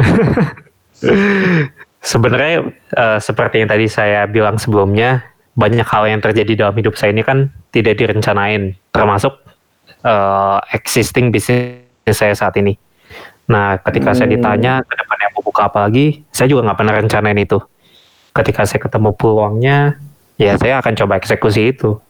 Sebenarnya 2.02 2.66
eh, 2.98 3.18
seperti 3.22 3.62
yang 3.62 3.70
tadi 3.70 3.86
saya 3.86 4.26
bilang 4.26 4.58
sebelumnya 4.58 5.22
banyak 5.54 5.86
hal 5.86 6.08
yang 6.10 6.18
terjadi 6.18 6.66
dalam 6.66 6.74
hidup 6.74 6.98
saya 6.98 7.14
ini 7.14 7.22
kan 7.22 7.52
tidak 7.70 7.94
direncanain 8.00 8.74
termasuk 8.90 9.38
eh, 10.02 10.58
existing 10.74 11.30
bisnis 11.30 11.78
saya 12.10 12.34
saat 12.34 12.58
ini. 12.58 12.74
Nah, 13.46 13.78
ketika 13.82 14.14
saya 14.14 14.26
Hmm. 14.30 14.34
ditanya 14.38 14.72
ke 14.82 14.94
depannya 14.98 15.28
mau 15.34 15.42
buka 15.42 15.70
apa 15.70 15.86
lagi, 15.86 16.26
saya 16.34 16.50
juga 16.50 16.66
nggak 16.70 16.78
pernah 16.78 16.94
rencanain 16.98 17.38
itu. 17.38 17.58
Ketika 18.32 18.64
saya 18.64 18.80
ketemu 18.80 19.10
peluangnya, 19.12 19.78
ya 20.40 20.56
saya 20.56 20.80
akan 20.80 20.92
coba 20.96 21.20
eksekusi 21.20 21.70
itu. 21.70 22.00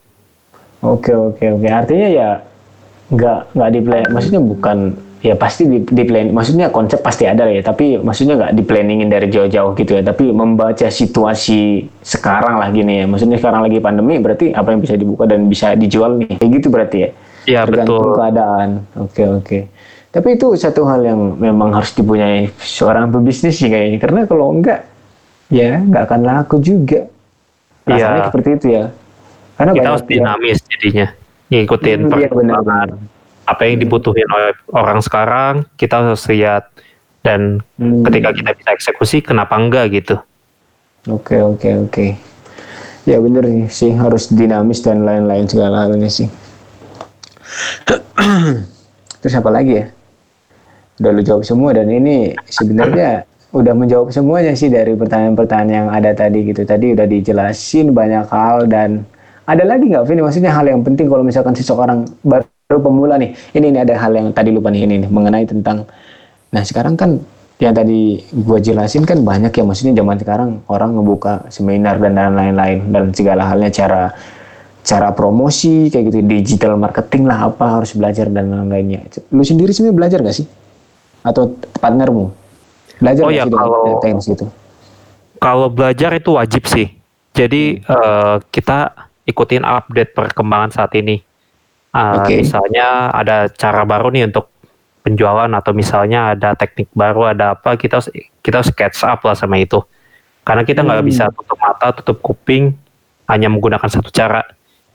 Oke 0.81 1.13
oke 1.13 1.45
oke. 1.53 1.69
Artinya 1.69 2.09
ya 2.09 2.31
nggak 3.11 3.39
nggak 3.59 3.71
di 3.75 3.81
plan. 3.83 4.05
Maksudnya 4.09 4.41
bukan 4.41 4.79
ya 5.23 5.39
pasti 5.39 5.71
di, 5.71 5.79
di 5.87 6.03
plan. 6.03 6.35
Maksudnya 6.35 6.69
konsep 6.75 6.99
pasti 7.01 7.25
ada 7.25 7.47
ya. 7.47 7.63
Tapi 7.63 8.03
maksudnya 8.03 8.35
nggak 8.37 8.53
di 8.59 8.63
planningin 8.67 9.09
dari 9.09 9.31
jauh-jauh 9.31 9.73
gitu 9.79 9.97
ya. 9.97 10.03
Tapi 10.03 10.35
membaca 10.35 10.91
situasi 10.91 11.87
sekarang 12.03 12.59
lah 12.59 12.69
gini 12.75 13.01
ya. 13.01 13.07
Maksudnya 13.07 13.39
sekarang 13.39 13.63
lagi 13.65 13.79
pandemi 13.79 14.19
berarti 14.19 14.51
apa 14.53 14.75
yang 14.75 14.83
bisa 14.83 14.99
dibuka 14.99 15.25
dan 15.31 15.47
bisa 15.47 15.79
dijual 15.79 16.19
nih. 16.19 16.37
Kayak 16.37 16.51
gitu 16.59 16.67
berarti 16.69 16.99
ya. 16.99 17.11
Ya 17.43 17.61
Tergantung 17.67 18.03
betul. 18.03 18.19
keadaan. 18.19 18.69
Oke 18.99 19.23
oke. 19.27 19.59
Tapi 20.13 20.29
itu 20.37 20.47
satu 20.61 20.85
hal 20.85 21.01
yang 21.09 21.41
memang 21.41 21.73
harus 21.73 21.97
dipunyai 21.97 22.53
seorang 22.61 23.09
pebisnis 23.09 23.57
sih 23.57 23.73
kayaknya. 23.73 23.97
Karena 23.97 24.21
kalau 24.29 24.53
enggak, 24.53 24.85
ya 25.49 25.81
nggak 25.81 26.03
akan 26.05 26.21
laku 26.21 26.61
juga. 26.61 27.09
Rasanya 27.89 28.21
Iya. 28.21 28.27
seperti 28.29 28.49
itu 28.61 28.67
ya. 28.77 28.85
Karena 29.57 29.73
Kita 29.73 29.89
harus 29.89 30.05
dinamis 30.07 30.59
jadinya, 30.69 31.07
ngikutin 31.49 31.99
iya, 31.99 32.07
benar, 32.07 32.19
perkembangan. 32.29 32.89
Apa 33.43 33.67
yang 33.67 33.83
dibutuhin 33.83 34.27
oleh 34.31 34.55
orang 34.71 35.03
sekarang, 35.03 35.67
kita 35.75 36.03
harus 36.03 36.25
lihat. 36.31 36.71
Dan 37.23 37.63
Hmm. 37.79 38.03
ketika 38.03 38.35
kita 38.35 38.51
bisa 38.59 38.71
eksekusi, 38.75 39.23
kenapa 39.23 39.55
enggak 39.55 39.95
gitu? 39.95 40.19
Oke 41.07 41.39
oke 41.39 41.71
oke. 41.87 42.07
Ya 43.07 43.19
bener 43.19 43.43
sih 43.71 43.95
harus 43.95 44.31
dinamis 44.31 44.83
dan 44.83 45.03
lain-lain 45.03 45.47
segala 45.47 45.87
halnya 45.87 46.11
sih. 46.11 46.31
Terus 49.23 49.35
apa 49.39 49.51
lagi 49.51 49.83
ya? 49.83 49.87
Udah 51.03 51.11
lu 51.11 51.23
jawab 51.23 51.43
semua 51.43 51.75
dan 51.75 51.91
ini 51.91 52.35
sebenarnya 52.47 53.27
udah 53.53 53.75
menjawab 53.75 54.15
semuanya 54.15 54.55
sih 54.55 54.71
dari 54.71 54.95
pertanyaan-pertanyaan 54.95 55.71
yang 55.71 55.89
ada 55.91 56.11
tadi 56.15 56.47
gitu. 56.47 56.63
Tadi 56.63 56.95
udah 56.95 57.07
dijelasin 57.07 57.91
banyak 57.91 58.27
hal 58.31 58.67
dan 58.71 59.03
ada 59.47 59.67
lagi 59.67 59.91
nggak 59.91 60.07
Vini? 60.07 60.23
Maksudnya 60.23 60.55
hal 60.55 60.67
yang 60.71 60.87
penting 60.87 61.11
kalau 61.11 61.27
misalkan 61.27 61.55
seseorang 61.55 62.07
baru 62.73 62.81
pemula 62.81 63.21
nih. 63.21 63.37
Ini 63.53 63.67
ini 63.69 63.79
ada 63.79 63.93
hal 64.01 64.17
yang 64.17 64.33
tadi 64.33 64.49
lupa 64.49 64.73
nih 64.73 64.89
ini 64.89 65.05
nih 65.05 65.11
mengenai 65.13 65.45
tentang. 65.45 65.85
Nah 66.49 66.63
sekarang 66.65 66.97
kan 66.97 67.21
yang 67.61 67.77
tadi 67.77 68.19
gua 68.33 68.59
jelasin 68.59 69.05
kan 69.05 69.21
banyak 69.21 69.53
ya 69.53 69.63
maksudnya 69.63 69.93
zaman 69.95 70.17
sekarang 70.17 70.51
orang 70.67 70.97
ngebuka 70.97 71.47
seminar 71.53 72.01
dan 72.01 72.17
lain-lain 72.17 72.89
dan 72.89 73.13
segala 73.13 73.47
halnya 73.47 73.69
cara 73.69 74.11
cara 74.83 75.15
promosi 75.15 75.87
kayak 75.87 76.11
gitu 76.11 76.19
digital 76.27 76.75
marketing 76.75 77.29
lah 77.31 77.53
apa 77.53 77.79
harus 77.79 77.93
belajar 77.95 78.27
dan 78.33 78.51
lain-lainnya. 78.51 79.05
Lu 79.31 79.45
sendiri 79.45 79.71
sebenarnya 79.71 79.95
belajar 79.95 80.19
gak 80.25 80.37
sih? 80.43 80.47
Atau 81.23 81.55
partnermu? 81.79 82.35
Belajar 82.99 83.23
Oh 83.23 83.31
ya, 83.31 83.47
sih 83.47 83.51
dengan 83.53 83.63
kalau- 83.63 84.01
teknis 84.03 84.27
gitu? 84.27 84.47
Kalau 85.39 85.71
belajar 85.71 86.11
itu 86.15 86.35
wajib 86.35 86.67
sih. 86.67 86.91
Jadi 87.31 87.79
eh, 87.79 88.37
kita 88.51 88.91
ikutin 89.23 89.63
update 89.63 90.19
perkembangan 90.19 90.75
saat 90.75 90.91
ini. 90.99 91.23
Eh, 91.93 92.15
Oke. 92.17 92.35
Misalnya 92.41 93.13
ada 93.13 93.53
cara 93.53 93.85
baru 93.85 94.09
nih 94.09 94.33
untuk 94.33 94.49
penjualan 95.05 95.51
atau 95.51 95.73
misalnya 95.77 96.33
ada 96.33 96.57
teknik 96.57 96.89
baru, 96.95 97.37
ada 97.37 97.53
apa 97.53 97.77
kita 97.77 98.01
harus 98.01 98.09
kita 98.41 98.65
harus 98.65 98.73
catch 98.73 99.05
up 99.05 99.21
lah 99.23 99.37
sama 99.37 99.61
itu. 99.61 99.83
Karena 100.43 100.65
kita 100.65 100.81
nggak 100.83 101.01
Hmm. 101.05 101.11
bisa 101.11 101.25
tutup 101.31 101.59
mata, 101.61 101.93
tutup 101.93 102.19
kuping 102.25 102.73
hanya 103.29 103.53
menggunakan 103.53 103.87
satu 103.87 104.09
cara. 104.09 104.41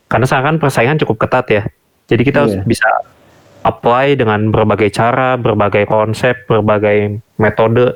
Karena 0.08 0.26
sekarang 0.26 0.56
kan 0.56 0.58
persaingan 0.58 0.98
cukup 0.98 1.28
ketat 1.28 1.46
ya. 1.48 1.64
Jadi 2.08 2.22
kita 2.24 2.38
harus 2.44 2.56
Iya. 2.58 2.64
bisa 2.66 2.90
apply 3.62 4.16
dengan 4.16 4.48
berbagai 4.50 4.90
cara, 4.90 5.36
berbagai 5.36 5.86
konsep, 5.86 6.48
berbagai 6.48 7.20
metode. 7.38 7.94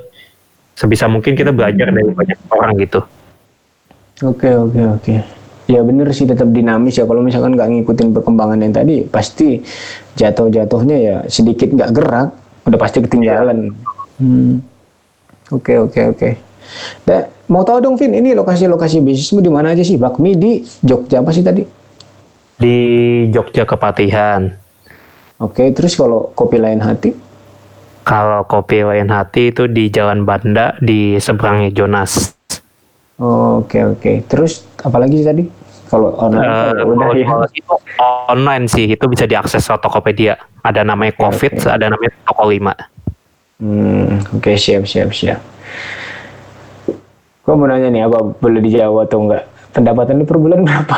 Sebisa 0.72 1.08
mungkin 1.08 1.34
kita 1.34 1.50
belajar 1.50 1.90
dari 1.90 2.12
banyak 2.12 2.38
orang 2.48 2.72
gitu. 2.78 3.00
Oke 4.22 4.52
oke 4.52 4.80
oke. 5.00 5.14
Ya 5.70 5.80
bener 5.86 6.10
sih 6.10 6.26
tetap 6.26 6.50
dinamis 6.50 6.98
ya. 6.98 7.06
Kalau 7.06 7.22
misalkan 7.22 7.54
nggak 7.54 7.70
ngikutin 7.70 8.08
perkembangan 8.10 8.58
yang 8.58 8.74
tadi, 8.74 9.06
pasti 9.06 9.62
jatuh-jatuhnya 10.18 10.96
ya 10.98 11.16
sedikit 11.30 11.70
nggak 11.70 11.90
gerak, 11.94 12.28
udah 12.66 12.78
pasti 12.78 12.98
ketinggalan. 13.02 13.70
Hmm. 14.18 14.58
Oke 15.54 15.78
oke 15.78 16.00
oke. 16.16 16.30
Dan 17.04 17.28
mau 17.46 17.62
tahu 17.62 17.84
dong 17.84 17.94
Vin, 18.00 18.16
ini 18.16 18.32
lokasi-lokasi 18.32 19.04
bisnismu 19.04 19.44
di 19.44 19.50
mana 19.52 19.76
aja 19.76 19.84
sih? 19.84 20.00
Bakmi 20.00 20.30
di 20.34 20.64
Jogja 20.82 21.20
apa 21.20 21.30
sih 21.30 21.44
tadi? 21.44 21.62
Di 22.56 22.76
Jogja 23.30 23.66
Kepatihan. 23.66 24.48
Oke, 25.42 25.74
terus 25.74 25.98
kalau 25.98 26.30
kopi 26.38 26.62
lain 26.62 26.78
hati? 26.78 27.10
Kalau 28.02 28.46
kopi 28.46 28.82
lain 28.86 29.10
hati 29.10 29.50
itu 29.50 29.66
di 29.66 29.90
Jalan 29.90 30.22
Banda 30.22 30.78
di 30.78 31.18
seberangnya 31.18 31.74
Jonas. 31.74 32.34
Oke 33.18 33.84
oke. 33.84 34.12
Terus 34.24 34.64
apalagi 34.80 35.20
sih 35.20 35.26
tadi? 35.26 35.44
Kalau 35.86 36.16
online 36.16 36.48
Eh, 36.48 36.72
kalau 36.72 36.96
udah 36.96 37.08
ya. 37.12 37.36
itu 37.52 37.74
online 38.26 38.64
sih, 38.64 38.88
itu 38.88 39.04
bisa 39.04 39.28
diakses 39.28 39.60
ke 39.60 39.76
Tokopedia. 39.76 40.40
Ada 40.64 40.88
namanya 40.88 41.12
Covid, 41.20 41.60
oke. 41.60 41.68
ada 41.68 41.92
namanya 41.92 42.12
Toko 42.24 42.48
5. 42.48 42.72
Hmm, 43.60 44.24
oke 44.32 44.56
siap 44.56 44.88
siap 44.88 45.12
siap. 45.12 45.38
Gua 47.44 47.54
mau 47.54 47.68
nanya 47.68 47.92
nih 47.92 48.08
apa 48.08 48.24
boleh 48.24 48.64
dijawab 48.64 49.04
atau 49.04 49.28
enggak? 49.28 49.44
Pendapatan 49.70 50.16
lu 50.16 50.24
per 50.24 50.38
bulan 50.40 50.64
berapa? 50.64 50.96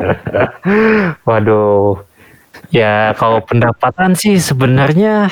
Waduh. 1.28 2.00
Ya 2.70 3.14
kalau 3.14 3.42
pendapatan 3.42 4.14
sih 4.14 4.38
sebenarnya 4.38 5.30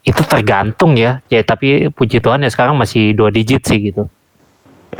itu 0.00 0.22
tergantung 0.24 0.96
ya. 0.96 1.20
Ya 1.28 1.40
tapi 1.42 1.88
puji 1.90 2.20
Tuhan 2.20 2.40
ya 2.40 2.50
sekarang 2.50 2.76
masih 2.76 3.12
dua 3.12 3.28
digit 3.28 3.64
sih 3.64 3.92
gitu. 3.92 4.08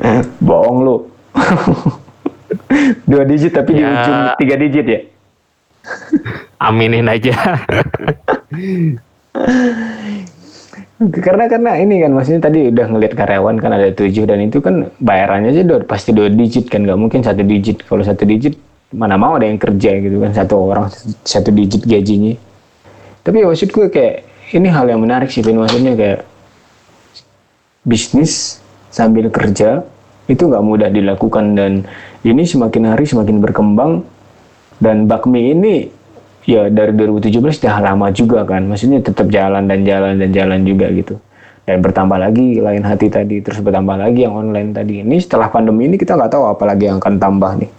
Bohong 0.49 0.79
lu. 0.83 0.97
Dua 3.11 3.23
digit 3.25 3.53
tapi 3.53 3.77
di 3.77 3.83
Ya. 3.83 3.91
ujung 3.93 4.19
tiga 4.39 4.55
digit 4.57 4.87
ya? 4.87 5.01
Aminin 6.59 7.07
aja. 7.07 7.35
Karena 10.97 11.45
karena 11.45 11.77
ini 11.77 12.01
kan 12.01 12.09
maksudnya 12.17 12.49
tadi 12.49 12.73
udah 12.73 12.87
ngeliat 12.89 13.13
karyawan 13.13 13.61
kan 13.61 13.69
ada 13.69 13.93
tujuh 13.93 14.25
dan 14.25 14.41
itu 14.41 14.65
kan 14.65 14.89
bayarannya 14.97 15.53
aja 15.53 15.61
udah 15.69 15.85
pasti 15.85 16.17
dua 16.17 16.33
digit 16.33 16.73
kan 16.73 16.89
nggak 16.89 16.97
mungkin 16.97 17.21
satu 17.21 17.45
digit 17.45 17.85
kalau 17.85 18.01
satu 18.01 18.25
digit 18.25 18.57
mana 18.97 19.21
mau 19.21 19.37
ada 19.37 19.45
yang 19.45 19.61
kerja 19.61 19.93
gitu 20.01 20.25
kan 20.25 20.33
satu 20.33 20.57
orang 20.57 20.89
satu 21.21 21.53
digit 21.53 21.85
gajinya 21.85 22.33
tapi 23.21 23.45
ya 23.45 23.47
maksud 23.53 23.77
gue 23.77 23.87
kayak 23.93 24.25
ini 24.57 24.73
hal 24.73 24.89
yang 24.89 25.05
menarik 25.05 25.29
sih 25.29 25.45
Vin 25.45 25.61
maksudnya 25.61 25.93
kayak 25.93 26.25
bisnis 27.85 28.65
sambil 28.97 29.29
kerja 29.29 29.85
itu 30.25 30.43
nggak 30.49 30.65
mudah 30.65 30.89
dilakukan. 30.89 31.53
Dan 31.53 31.85
ini 32.25 32.49
semakin 32.49 32.97
hari 32.97 33.05
semakin 33.05 33.45
berkembang. 33.45 34.01
Dan 34.81 35.05
bakmi 35.05 35.53
ini 35.53 35.89
ya 36.49 36.73
dari 36.73 36.97
2017 36.97 37.61
sudah 37.61 37.77
lama 37.85 38.09
juga 38.09 38.49
kan. 38.49 38.65
Maksudnya 38.65 39.05
tetap 39.05 39.29
jalan 39.29 39.69
dan 39.69 39.85
jalan 39.85 40.17
dan 40.17 40.33
jalan 40.33 40.65
juga 40.65 40.89
gitu. 40.97 41.21
Dan 41.67 41.83
bertambah 41.83 42.17
lagi 42.17 42.63
lain 42.63 42.87
hati 42.87 43.11
tadi 43.11 43.43
terus 43.43 43.59
bertambah 43.61 43.99
lagi 44.01 44.25
yang 44.25 44.33
online 44.33 44.73
tadi. 44.73 45.05
Ini 45.05 45.17
setelah 45.21 45.53
pandemi 45.53 45.91
ini 45.91 46.01
kita 46.01 46.17
nggak 46.17 46.33
tahu 46.33 46.45
apa 46.49 46.65
lagi 46.65 46.89
yang 46.89 46.97
akan 47.03 47.15
tambah 47.21 47.53
nih. 47.61 47.71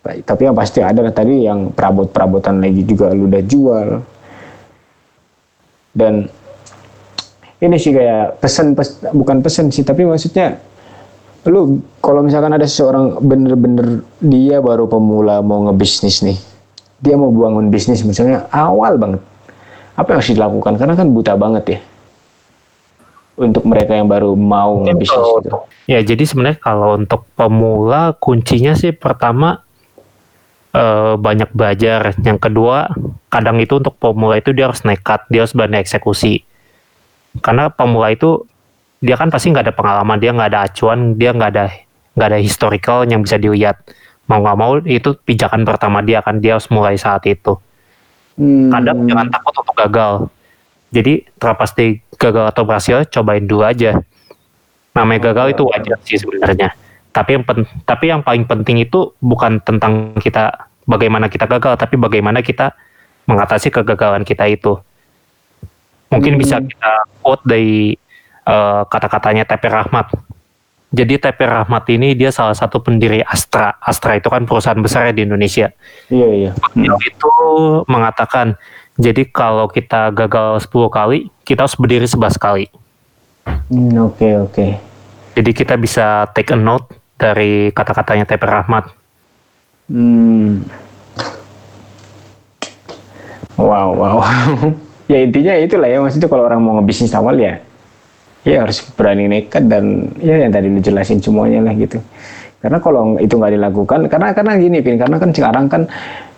Tapi 0.00 0.42
yang 0.48 0.56
pasti 0.56 0.80
ada 0.80 1.04
tadi 1.12 1.44
yang 1.44 1.72
perabot-perabotan 1.76 2.60
lagi 2.60 2.82
juga 2.84 3.12
lu 3.12 3.28
udah 3.28 3.42
jual. 3.44 3.88
Dan 5.90 6.28
ini 7.60 7.76
sih 7.76 7.92
kayak 7.92 8.40
pesan 8.40 8.72
pes- 8.72 9.00
bukan 9.12 9.44
pesan 9.44 9.68
sih 9.72 9.84
tapi 9.84 10.04
maksudnya 10.08 10.60
lu 11.48 11.80
kalau 12.04 12.20
misalkan 12.20 12.52
ada 12.52 12.68
seseorang 12.68 13.16
bener-bener 13.20 14.04
dia 14.20 14.60
baru 14.60 14.84
pemula 14.84 15.40
mau 15.40 15.68
ngebisnis 15.68 16.20
nih 16.20 16.36
dia 17.00 17.16
mau 17.16 17.32
bangun 17.32 17.72
bisnis 17.72 18.04
misalnya 18.04 18.44
awal 18.52 19.00
banget 19.00 19.20
apa 19.96 20.08
yang 20.12 20.18
harus 20.20 20.32
dilakukan 20.32 20.72
karena 20.76 20.94
kan 20.96 21.08
buta 21.08 21.32
banget 21.36 21.64
ya 21.76 21.80
untuk 23.40 23.64
mereka 23.64 23.96
yang 23.96 24.04
baru 24.04 24.36
mau 24.36 24.84
ngebisnis 24.84 25.24
gitu. 25.40 25.64
Ya 25.88 26.04
jadi 26.04 26.22
sebenarnya 26.28 26.60
kalau 26.60 27.00
untuk 27.00 27.24
pemula 27.32 28.12
kuncinya 28.20 28.76
sih 28.76 28.92
pertama 28.92 29.64
eh, 30.76 31.16
banyak 31.16 31.48
belajar. 31.56 32.12
Yang 32.20 32.38
kedua 32.38 32.92
kadang 33.32 33.56
itu 33.58 33.80
untuk 33.80 33.96
pemula 33.96 34.36
itu 34.36 34.52
dia 34.52 34.68
harus 34.68 34.84
nekat, 34.84 35.24
dia 35.32 35.48
harus 35.48 35.56
berani 35.56 35.80
eksekusi. 35.80 36.44
Karena 37.38 37.70
pemula 37.70 38.10
itu 38.10 38.42
dia 38.98 39.14
kan 39.14 39.30
pasti 39.30 39.54
nggak 39.54 39.70
ada 39.70 39.74
pengalaman, 39.74 40.18
dia 40.18 40.34
nggak 40.34 40.50
ada 40.50 40.60
acuan, 40.66 41.14
dia 41.14 41.30
nggak 41.30 41.50
ada 41.54 41.64
nggak 42.18 42.28
ada 42.34 42.38
historical 42.42 43.06
yang 43.06 43.22
bisa 43.22 43.38
dilihat. 43.38 43.78
Mau 44.26 44.42
nggak 44.42 44.58
mau 44.58 44.78
itu 44.82 45.14
pijakan 45.22 45.62
pertama 45.62 46.02
dia 46.02 46.18
kan 46.22 46.42
dia 46.42 46.58
harus 46.58 46.66
mulai 46.68 46.98
saat 46.98 47.22
itu. 47.30 47.54
Hmm, 48.34 48.70
Kadang 48.70 49.06
jangan 49.06 49.26
takut 49.30 49.54
untuk 49.62 49.76
gagal. 49.78 50.12
Jadi 50.90 51.22
terlepas 51.38 51.70
dari 51.70 52.02
gagal 52.18 52.50
atau 52.50 52.62
berhasil, 52.66 53.06
cobain 53.06 53.46
dulu 53.46 53.62
aja. 53.62 54.02
Namanya 54.90 55.30
gagal 55.30 55.54
itu 55.54 55.62
wajar 55.70 55.98
sih 56.02 56.18
sebenarnya. 56.18 56.74
Tapi 57.14 57.30
yang 57.38 57.44
pen- 57.46 57.70
tapi 57.86 58.04
yang 58.10 58.22
paling 58.26 58.42
penting 58.46 58.82
itu 58.82 59.14
bukan 59.22 59.62
tentang 59.62 60.18
kita 60.18 60.66
bagaimana 60.86 61.30
kita 61.30 61.46
gagal, 61.46 61.78
tapi 61.78 61.94
bagaimana 61.94 62.42
kita 62.42 62.74
mengatasi 63.30 63.70
kegagalan 63.70 64.26
kita 64.26 64.50
itu. 64.50 64.82
Mungkin 66.10 66.34
bisa 66.36 66.58
Hmm. 66.58 66.66
kita 66.66 66.92
quote 67.22 67.44
dari 67.46 67.94
eh, 68.40 68.82
kata-katanya 68.82 69.46
TP 69.46 69.70
Rahmat. 69.70 70.10
Jadi 70.90 71.22
TP 71.22 71.38
Rahmat 71.46 71.86
ini 71.94 72.18
dia 72.18 72.34
salah 72.34 72.56
satu 72.56 72.82
pendiri 72.82 73.22
Astra. 73.22 73.78
Astra 73.78 74.18
itu 74.18 74.26
kan 74.26 74.42
perusahaan 74.42 74.80
besar 74.80 75.06
ya 75.06 75.14
di 75.14 75.22
Indonesia. 75.22 75.70
iya 76.10 76.26
iya 76.26 76.50
Beliau 76.74 76.98
itu 76.98 77.30
mengatakan, 77.86 78.58
jadi 78.98 79.22
kalau 79.30 79.70
kita 79.70 80.10
gagal 80.10 80.66
10 80.66 80.90
kali, 80.90 81.18
kita 81.46 81.62
harus 81.62 81.78
berdiri 81.78 82.10
11 82.10 82.34
kali. 82.34 82.66
Hmm, 83.70 83.94
oke 84.02 84.28
oke 84.50 84.66
Jadi 85.38 85.50
kita 85.54 85.78
bisa 85.78 86.26
take 86.34 86.50
a 86.50 86.58
note 86.58 86.90
dari 87.14 87.70
kata-katanya 87.70 88.26
TP 88.26 88.42
Rahmat. 88.42 88.90
Hmm. 89.86 90.66
Wow, 93.54 93.94
wow. 93.94 94.18
ya 95.10 95.18
intinya 95.26 95.58
itulah 95.58 95.88
ya 95.90 95.98
maksudnya 95.98 96.30
kalau 96.30 96.46
orang 96.46 96.62
mau 96.62 96.78
ngebisnis 96.78 97.10
awal 97.18 97.34
ya, 97.34 97.58
ya 98.46 98.62
harus 98.62 98.78
berani 98.94 99.26
nekat 99.26 99.66
dan 99.66 100.06
ya 100.22 100.46
yang 100.46 100.54
tadi 100.54 100.70
lu 100.70 100.78
jelasin 100.78 101.18
semuanya 101.18 101.66
lah 101.66 101.74
gitu. 101.74 101.98
Karena 102.60 102.78
kalau 102.78 103.16
itu 103.18 103.34
nggak 103.40 103.56
dilakukan, 103.56 104.00
karena 104.12 104.36
karena 104.36 104.52
gini, 104.60 104.78
Pin, 104.84 105.00
karena 105.00 105.16
kan 105.16 105.32
sekarang 105.32 105.64
kan 105.66 105.82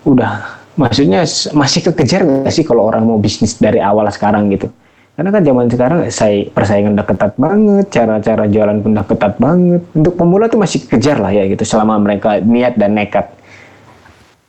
udah 0.07 0.63
maksudnya 0.79 1.27
masih 1.53 1.81
kekejar 1.91 2.23
nggak 2.23 2.55
sih 2.55 2.63
kalau 2.63 2.89
orang 2.89 3.05
mau 3.05 3.19
bisnis 3.19 3.59
dari 3.59 3.83
awal 3.83 4.07
sekarang 4.09 4.49
gitu. 4.55 4.71
Karena 5.13 5.29
kan 5.29 5.43
zaman 5.45 5.67
sekarang 5.69 5.99
saya 6.09 6.49
persaingan 6.49 6.97
udah 6.97 7.05
ketat 7.05 7.33
banget, 7.37 7.85
cara-cara 7.93 8.49
jualan 8.49 8.81
pun 8.81 8.97
udah 8.97 9.05
ketat 9.05 9.35
banget. 9.37 9.83
Untuk 9.93 10.17
pemula 10.17 10.49
tuh 10.49 10.63
masih 10.63 10.89
kejar 10.89 11.21
lah 11.21 11.29
ya 11.35 11.45
gitu, 11.51 11.61
selama 11.69 12.01
mereka 12.01 12.41
niat 12.41 12.81
dan 12.81 12.97
nekat. 12.97 13.29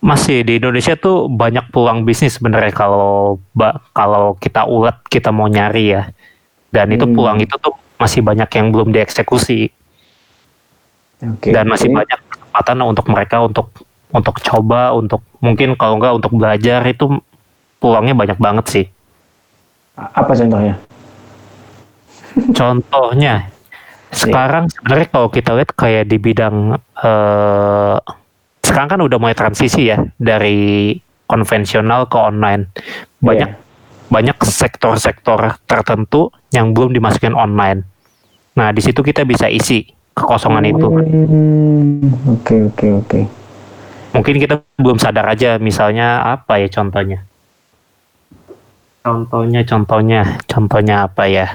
Masih 0.03 0.43
di 0.43 0.59
Indonesia 0.59 0.99
tuh 0.99 1.31
banyak 1.31 1.71
peluang 1.71 2.03
bisnis 2.03 2.35
sebenarnya 2.35 2.75
kalau 2.75 3.39
kalau 3.95 4.35
kita 4.35 4.67
ulet 4.67 4.99
kita 5.07 5.31
mau 5.31 5.47
nyari 5.47 5.95
ya. 5.95 6.11
Dan 6.75 6.91
itu 6.91 7.07
Hmm. 7.07 7.15
peluang 7.15 7.39
itu 7.39 7.55
tuh 7.55 7.71
masih 7.95 8.19
banyak 8.19 8.49
yang 8.51 8.67
belum 8.75 8.91
dieksekusi 8.91 9.71
Oke. 11.23 11.55
dan 11.55 11.71
masih 11.71 11.87
oke. 11.87 12.03
banyak 12.03 12.19
kesempatan 12.27 12.77
untuk 12.83 13.05
mereka 13.07 13.39
untuk 13.39 13.71
untuk 14.11 14.35
coba 14.43 14.91
untuk 14.91 15.23
mungkin 15.39 15.79
kalau 15.79 15.95
enggak 15.95 16.13
untuk 16.19 16.35
belajar 16.35 16.83
itu 16.83 17.23
peluangnya 17.79 18.11
banyak 18.11 18.37
banget 18.37 18.65
sih. 18.67 18.85
Apa 19.95 20.35
contohnya? 20.35 20.75
Contohnya, 22.57 23.53
sekarang 24.09 24.65
sebenarnya 24.65 25.07
kalau 25.07 25.29
kita 25.29 25.53
lihat 25.53 25.69
kayak 25.77 26.09
di 26.09 26.17
bidang 26.17 26.81
eh, 26.97 27.97
sekarang 28.63 28.89
kan 28.95 28.99
udah 29.03 29.17
mulai 29.19 29.35
transisi 29.35 29.91
ya 29.91 29.99
dari 30.15 30.95
konvensional 31.27 32.07
ke 32.07 32.17
online. 32.17 32.71
Banyak 33.19 33.51
banyak 34.07 34.37
sektor-sektor 34.45 35.59
tertentu 35.67 36.31
yang 36.55 36.71
belum 36.71 36.95
dimasukin 36.95 37.35
online. 37.35 37.83
Nah, 38.55 38.69
di 38.71 38.79
situ 38.79 39.01
kita 39.03 39.27
bisa 39.27 39.49
isi 39.49 39.83
kekosongan 40.13 40.65
itu. 40.69 40.87
Hmm, 40.87 42.39
Oke 42.39 42.69
oke 42.69 42.87
oke. 43.03 43.19
Mungkin 44.13 44.35
kita 44.37 44.61
belum 44.77 45.01
sadar 45.01 45.25
aja 45.25 45.57
misalnya 45.57 46.21
apa 46.21 46.61
ya 46.61 46.69
contohnya. 46.69 47.19
Contohnya, 49.03 49.61
contohnya, 49.67 50.21
contohnya 50.47 50.95
apa 51.03 51.23
ya? 51.27 51.47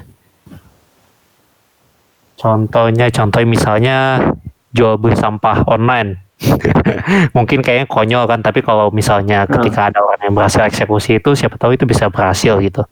Contohnya, 2.37 3.09
contoh 3.09 3.41
misalnya 3.49 4.21
jual 4.77 5.01
beli 5.01 5.17
sampah 5.17 5.65
online. 5.65 6.28
Mungkin 7.37 7.61
kayaknya 7.61 7.87
konyol 7.91 8.25
kan, 8.25 8.41
tapi 8.41 8.63
kalau 8.63 8.95
misalnya 8.95 9.43
ketika 9.45 9.91
ada 9.91 9.99
orang 9.99 10.21
yang 10.23 10.35
berhasil 10.35 10.63
eksekusi 10.63 11.19
itu, 11.19 11.35
siapa 11.35 11.59
tahu 11.59 11.75
itu 11.75 11.83
bisa 11.83 12.07
berhasil 12.09 12.55
gitu. 12.63 12.87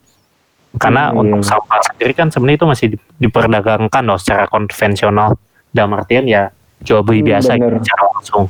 Karena 0.77 1.09
Hmm, 1.09 1.23
untuk 1.25 1.41
iya. 1.41 1.49
sampah 1.55 1.79
sendiri 1.89 2.13
kan 2.13 2.27
sebenarnya 2.27 2.57
itu 2.59 2.67
masih 2.67 2.87
di- 2.93 3.01
diperdagangkan 3.17 4.03
loh 4.03 4.19
secara 4.19 4.45
konvensional. 4.45 5.39
Dalam 5.71 5.95
artian 5.95 6.27
ya 6.27 6.51
jual 6.83 7.01
beli 7.01 7.23
Hmm, 7.23 7.29
biasa 7.33 7.49
bener. 7.55 7.71
gitu, 7.71 7.75
secara 7.81 8.03
langsung. 8.13 8.43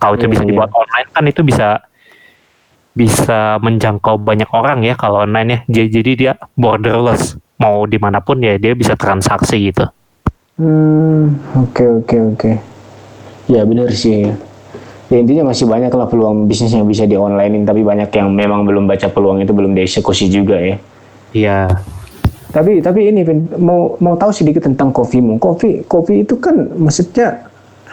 Kalau 0.00 0.14
itu 0.16 0.26
Iya, 0.26 0.32
bisa 0.32 0.42
iya. 0.42 0.48
dibuat 0.48 0.70
online 0.72 1.08
kan 1.12 1.24
itu 1.28 1.40
bisa 1.44 1.68
bisa 2.92 3.56
menjangkau 3.56 4.20
banyak 4.20 4.48
orang 4.52 4.84
ya 4.84 4.94
kalau 4.96 5.22
online 5.22 5.48
ya. 5.48 5.58
Jadi, 5.70 5.88
jadi 5.92 6.10
dia 6.12 6.32
borderless. 6.56 7.36
Mau 7.56 7.86
di 7.86 7.96
mana 7.96 8.18
pun 8.18 8.42
ya 8.42 8.58
dia 8.58 8.74
bisa 8.74 8.98
transaksi 8.98 9.70
gitu. 9.70 9.86
Hmm, 10.58 11.38
oke 11.54 11.84
oke 12.02 12.16
oke. 12.34 12.50
Ya 13.50 13.62
benar 13.66 13.90
sih. 13.94 14.28
Ya. 14.28 14.34
ya 15.12 15.16
intinya 15.22 15.50
masih 15.52 15.66
banyak 15.66 15.92
lah 15.92 16.06
peluang 16.08 16.46
bisnis 16.46 16.72
yang 16.72 16.86
bisa 16.88 17.04
di 17.04 17.18
onlinein 17.18 17.66
tapi 17.66 17.82
banyak 17.82 18.08
yang 18.14 18.32
memang 18.32 18.64
belum 18.64 18.86
baca 18.88 19.08
peluang 19.10 19.42
itu 19.42 19.52
belum 19.52 19.74
dieksekusi 19.74 20.30
juga 20.30 20.56
ya. 20.58 20.76
Iya. 21.32 21.58
Tapi 22.52 22.84
tapi 22.84 23.08
ini 23.08 23.24
Vin, 23.24 23.48
mau 23.56 23.96
mau 23.96 24.14
tahu 24.14 24.28
sedikit 24.28 24.68
tentang 24.68 24.92
kopimu. 24.92 25.40
Kopi 25.40 25.88
kopi 25.88 26.24
itu 26.24 26.36
kan 26.36 26.68
maksudnya 26.76 27.48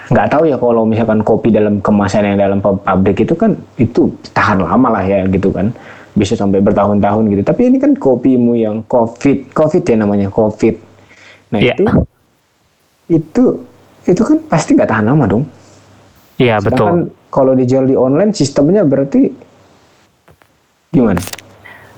nggak 0.10 0.28
tahu 0.28 0.44
ya 0.50 0.58
kalau 0.58 0.84
misalkan 0.90 1.22
kopi 1.22 1.54
dalam 1.54 1.78
kemasan 1.86 2.34
yang 2.34 2.38
dalam 2.42 2.60
pabrik 2.60 3.22
itu 3.22 3.38
kan 3.38 3.54
itu 3.78 4.10
tahan 4.34 4.58
lama 4.58 5.00
lah 5.00 5.06
ya 5.06 5.22
gitu 5.30 5.54
kan 5.54 5.70
bisa 6.18 6.34
sampai 6.34 6.66
bertahun-tahun 6.66 7.30
gitu 7.30 7.42
tapi 7.46 7.70
ini 7.70 7.78
kan 7.78 7.94
kopimu 7.94 8.58
yang 8.58 8.82
covid 8.90 9.54
covid 9.54 9.86
ya 9.86 9.96
namanya 10.02 10.34
covid 10.34 10.82
nah 11.54 11.62
Iya. 11.62 11.78
itu 11.78 11.86
itu 13.10 13.44
itu 14.10 14.22
kan 14.26 14.38
pasti 14.50 14.74
nggak 14.74 14.90
tahan 14.90 15.06
lama 15.08 15.26
dong 15.30 15.46
Iya 16.40 16.64
betul. 16.64 17.12
Kalau 17.30 17.52
dijual 17.52 17.84
di 17.84 17.94
online 17.94 18.32
sistemnya 18.32 18.82
berarti 18.82 19.28
gimana 20.90 21.22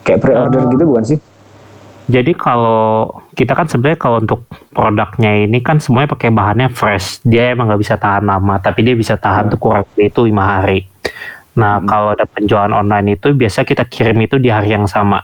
kayak 0.02 0.20
pre-order 0.20 0.66
Eh, 0.66 0.70
gitu 0.74 0.84
bukan 0.84 1.06
sih 1.06 1.20
Jadi 2.12 2.36
kalau 2.36 3.08
kita 3.32 3.56
kan 3.56 3.72
sebenarnya 3.72 3.96
kalau 3.96 4.20
untuk 4.20 4.44
produknya 4.74 5.48
ini 5.48 5.64
kan 5.64 5.80
semuanya 5.80 6.12
pakai 6.12 6.28
bahannya 6.28 6.68
fresh. 6.68 7.24
Dia 7.24 7.56
emang 7.56 7.72
nggak 7.72 7.80
bisa 7.80 7.96
tahan 7.96 8.28
lama, 8.28 8.60
tapi 8.60 8.84
dia 8.84 9.00
bisa 9.00 9.16
tahan 9.16 9.48
tuh 9.48 9.56
kurang 9.56 9.88
lebih 9.96 10.12
itu 10.12 10.28
lima 10.28 10.44
hari. 10.44 10.92
Nah 11.56 11.80
kalau 11.86 12.12
ada 12.12 12.28
penjualan 12.28 12.68
online 12.68 13.16
itu 13.16 13.32
biasa 13.32 13.64
kita 13.64 13.88
kirim 13.88 14.20
itu 14.28 14.36
di 14.36 14.52
hari 14.52 14.76
yang 14.76 14.92
sama. 14.92 15.24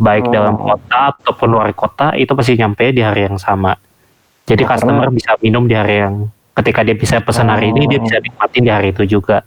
Baik 0.00 0.30
Oh. 0.30 0.32
dalam 0.32 0.56
kota 0.56 1.12
ataupun 1.12 1.48
luar 1.50 1.74
kota 1.76 2.16
itu 2.16 2.32
pasti 2.32 2.56
nyampe 2.56 2.88
di 2.88 3.04
hari 3.04 3.28
yang 3.28 3.36
sama. 3.36 3.76
Jadi 4.48 4.62
Oh, 4.64 4.68
customer 4.70 5.08
bisa 5.12 5.36
minum 5.38 5.68
di 5.68 5.76
hari 5.76 6.00
yang 6.00 6.26
ketika 6.56 6.80
dia 6.80 6.96
bisa 6.96 7.20
pesan 7.20 7.46
hari 7.46 7.70
ini 7.70 7.84
dia 7.86 8.00
Oh. 8.00 8.04
bisa 8.08 8.16
nikmatin 8.18 8.62
di 8.64 8.72
hari 8.72 8.88
itu 8.90 9.04
juga. 9.04 9.44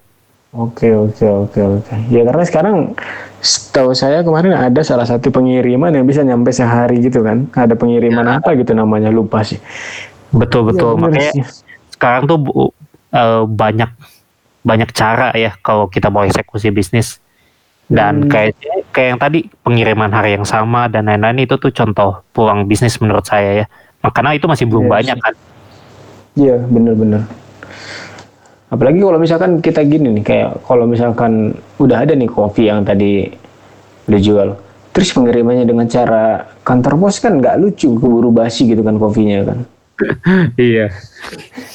Oke 0.51 0.91
oke 0.91 1.23
oke 1.47 1.59
oke. 1.59 1.93
Ya 2.11 2.21
karena 2.21 2.43
sekarang 2.43 2.75
setahu 3.39 3.95
saya 3.95 4.19
kemarin 4.21 4.51
ada 4.51 4.83
salah 4.83 5.07
satu 5.07 5.31
pengiriman 5.31 5.89
yang 5.89 6.03
bisa 6.03 6.21
nyampe 6.21 6.51
sehari 6.51 7.01
gitu 7.01 7.23
kan. 7.23 7.47
Ada 7.51 7.73
pengiriman 7.73 8.27
apa 8.29 8.53
gitu 8.53 8.71
namanya 8.71 9.09
lupa 9.09 9.41
sih. 9.41 9.57
Betul 10.29 10.69
betul. 10.69 10.95
Ya, 10.95 11.01
Makanya 11.01 11.31
sih. 11.33 11.43
sekarang 11.89 12.27
tuh 12.27 12.37
Bu, 12.37 12.51
eh, 13.09 13.43
banyak 13.43 13.91
banyak 14.61 14.89
cara 14.91 15.33
ya 15.33 15.55
kalau 15.57 15.87
kita 15.87 16.13
mau 16.13 16.21
eksekusi 16.21 16.69
bisnis 16.69 17.17
dan 17.87 18.27
Hmm. 18.27 18.29
kayak 18.29 18.53
kayak 18.91 19.07
yang 19.15 19.19
tadi 19.19 19.39
pengiriman 19.63 20.11
hari 20.11 20.35
yang 20.35 20.45
sama 20.45 20.85
dan 20.85 21.09
lain-lain 21.09 21.43
itu 21.43 21.57
tuh 21.57 21.71
contoh 21.71 22.21
peluang 22.29 22.69
bisnis 22.69 22.99
menurut 22.99 23.25
saya 23.25 23.63
ya 23.63 23.67
karena 24.09 24.33
itu 24.33 24.49
masih 24.49 24.65
belum 24.65 24.89
Iya 24.89 24.93
banyak 24.97 25.17
kan 25.21 25.33
Iya 26.35 26.63
bener-bener. 26.63 27.27
Apalagi 28.71 29.03
kalau 29.03 29.19
misalkan 29.19 29.59
kita 29.59 29.83
gini 29.83 30.15
nih 30.15 30.23
kayak 30.23 30.49
kalau 30.63 30.87
misalkan 30.87 31.59
udah 31.75 32.07
ada 32.07 32.15
nih 32.15 32.31
kopi 32.31 32.71
yang 32.71 32.87
tadi 32.87 33.27
udah 34.07 34.21
jual. 34.23 34.49
Terus 34.95 35.11
pengirimannya 35.11 35.67
dengan 35.67 35.91
cara 35.91 36.47
kantor 36.63 36.95
pos 36.99 37.19
kan 37.19 37.39
nggak 37.39 37.59
lucu 37.59 37.99
keburu 37.99 38.31
basi 38.31 38.63
gitu 38.71 38.79
kan 38.79 38.95
kopinya 38.95 39.51
kan. 39.51 39.59
iya 40.57 40.89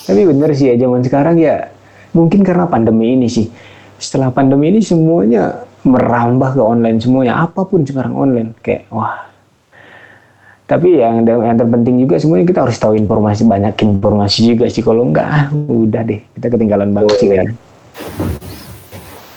Tapi 0.02 0.26
bener 0.26 0.50
sih 0.56 0.72
ya 0.72 0.74
zaman 0.80 1.04
sekarang 1.04 1.36
ya 1.36 1.68
mungkin 2.16 2.40
karena 2.40 2.64
pandemi 2.64 3.12
ini 3.12 3.28
sih. 3.28 3.52
Setelah 4.00 4.32
pandemi 4.32 4.72
ini 4.72 4.80
semuanya 4.80 5.68
merambah 5.84 6.56
ke 6.56 6.62
online 6.64 6.96
semuanya 6.96 7.44
apa 7.44 7.68
pun 7.68 7.84
sekarang 7.84 8.16
online 8.16 8.56
kayak 8.64 8.88
wah. 8.88 9.35
Tapi 10.66 10.98
yang 10.98 11.22
yang 11.22 11.54
terpenting 11.54 12.02
juga 12.02 12.18
semuanya 12.18 12.42
kita 12.50 12.60
harus 12.66 12.74
tahu 12.74 12.98
informasi 12.98 13.46
banyak 13.46 13.78
informasi 13.86 14.50
juga 14.50 14.66
sih 14.66 14.82
kalau 14.82 15.06
enggak 15.06 15.26
ah, 15.30 15.44
udah 15.54 16.02
deh 16.02 16.18
kita 16.34 16.46
ketinggalan 16.50 16.90
banget 16.90 17.14
sih 17.22 17.30
kayaknya. 17.30 17.54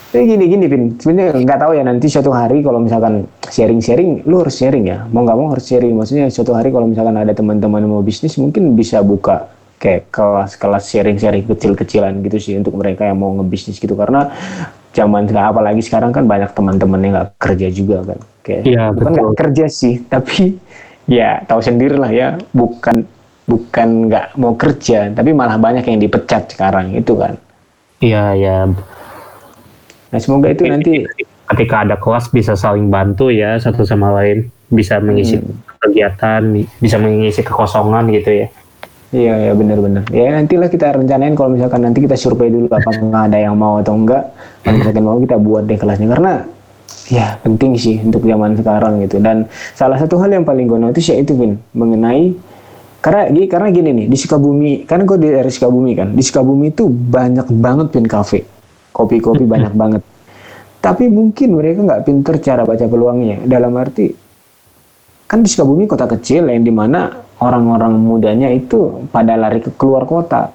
Tapi 0.10 0.26
gini 0.26 0.50
gini 0.50 0.66
Vin, 0.66 0.98
sebenarnya 0.98 1.38
nggak 1.38 1.60
tahu 1.62 1.72
ya 1.78 1.86
nanti 1.86 2.10
suatu 2.10 2.34
hari 2.34 2.66
kalau 2.66 2.82
misalkan 2.82 3.30
sharing-sharing, 3.46 4.26
lu 4.26 4.42
harus 4.42 4.58
sharing 4.58 4.90
ya, 4.90 5.06
mau 5.14 5.22
nggak 5.22 5.38
mau 5.38 5.54
harus 5.54 5.70
sharing. 5.70 5.94
Maksudnya 5.94 6.34
suatu 6.34 6.58
hari 6.58 6.74
kalau 6.74 6.90
misalkan 6.90 7.14
ada 7.14 7.30
teman-teman 7.30 7.86
yang 7.86 7.94
mau 7.94 8.02
bisnis, 8.02 8.34
mungkin 8.42 8.74
bisa 8.74 9.06
buka 9.06 9.54
kayak 9.78 10.10
kelas-kelas 10.10 10.90
sharing-sharing 10.90 11.46
kecil-kecilan 11.46 12.26
gitu 12.26 12.38
sih 12.42 12.54
untuk 12.58 12.74
mereka 12.74 13.06
yang 13.06 13.22
mau 13.22 13.30
ngebisnis 13.38 13.78
gitu. 13.78 13.94
Karena 13.94 14.34
zaman 14.98 15.30
sekarang 15.30 15.50
apalagi 15.54 15.82
sekarang 15.86 16.10
kan 16.10 16.26
banyak 16.26 16.58
teman-teman 16.58 17.00
yang 17.06 17.14
nggak 17.14 17.30
kerja 17.38 17.68
juga 17.70 17.98
kan, 18.02 18.20
kayak 18.42 18.62
Iya, 18.66 18.84
bukan 18.90 19.12
nggak 19.14 19.38
kerja 19.38 19.66
sih, 19.70 20.02
tapi 20.10 20.58
ya 21.10 21.42
tahu 21.50 21.60
sendiri 21.60 21.98
lah 21.98 22.14
ya, 22.14 22.38
bukan 22.54 23.04
bukan 23.50 23.88
nggak 24.08 24.38
mau 24.38 24.54
kerja, 24.54 25.10
tapi 25.10 25.34
malah 25.34 25.58
banyak 25.58 25.82
yang 25.82 25.98
dipecat 25.98 26.54
sekarang 26.54 26.94
itu 26.94 27.18
kan. 27.18 27.34
iya 28.00 28.32
iya 28.38 28.70
Nah 30.10 30.20
semoga 30.22 30.50
itu 30.50 30.66
nanti 30.66 31.06
ketika 31.50 31.86
ada 31.86 31.96
kelas 31.98 32.30
bisa 32.30 32.54
saling 32.54 32.90
bantu 32.90 33.30
ya 33.34 33.58
satu 33.58 33.86
sama 33.86 34.14
lain 34.22 34.50
bisa 34.70 35.02
mengisi 35.02 35.42
kegiatan 35.82 36.42
bisa 36.78 37.02
mengisi 37.02 37.42
kekosongan 37.42 38.10
gitu 38.14 38.46
ya 38.46 38.48
Iya 39.10 39.50
ya 39.50 39.52
benar-benar. 39.58 40.06
Ya 40.14 40.30
nantilah 40.38 40.70
kita 40.70 40.94
rencanain 40.94 41.34
kalau 41.34 41.58
misalkan 41.58 41.82
nanti 41.82 42.06
kita 42.06 42.14
survei 42.14 42.54
dulu 42.54 42.70
apakah 42.70 43.02
ada 43.10 43.42
yang 43.42 43.58
mau 43.58 43.82
atau 43.82 43.98
enggak. 43.98 44.30
Kalau 44.62 44.78
misalkan 44.78 45.02
mau 45.02 45.18
kita 45.18 45.34
buat 45.42 45.66
deh 45.66 45.82
kelasnya 45.82 46.14
karena 46.14 46.46
ya 47.10 47.42
penting 47.42 47.74
sih 47.76 47.98
untuk 48.06 48.26
zaman 48.26 48.54
sekarang 48.58 49.02
gitu. 49.06 49.18
Dan 49.18 49.50
salah 49.74 49.98
satu 49.98 50.22
hal 50.22 50.30
yang 50.34 50.46
paling 50.46 50.70
gue 50.70 50.80
notice 50.80 51.10
ya 51.10 51.18
itu 51.18 51.34
Vin 51.34 51.58
mengenai 51.74 52.36
karena 53.00 53.32
gi- 53.32 53.48
karena 53.48 53.68
gini 53.72 53.90
nih 53.96 54.06
di 54.12 54.18
Sukabumi 54.20 54.84
kan 54.84 55.08
gue 55.08 55.18
dari 55.18 55.48
Sukabumi 55.48 55.96
kan 55.96 56.12
di 56.12 56.24
Sukabumi 56.26 56.76
itu 56.76 56.86
banyak 56.90 57.48
banget 57.50 57.88
Vin 57.96 58.08
kafe. 58.10 58.46
Kopi-kopi 58.90 59.46
banyak 59.48 59.74
banget. 59.74 60.02
Tapi 60.80 61.08
mungkin 61.08 61.56
mereka 61.56 61.80
nggak 61.84 62.02
pinter 62.08 62.36
cara 62.40 62.64
baca 62.68 62.86
peluangnya. 62.88 63.44
Dalam 63.48 63.72
arti 63.80 64.12
kan 65.30 65.46
di 65.46 65.50
Sukabumi 65.50 65.86
kota 65.88 66.10
kecil 66.10 66.50
yang 66.50 66.66
di 66.66 66.74
mana 66.74 67.14
orang-orang 67.40 67.96
mudanya 67.96 68.52
itu 68.52 69.08
pada 69.14 69.40
lari 69.40 69.64
ke 69.64 69.72
keluar 69.80 70.04
kota 70.04 70.52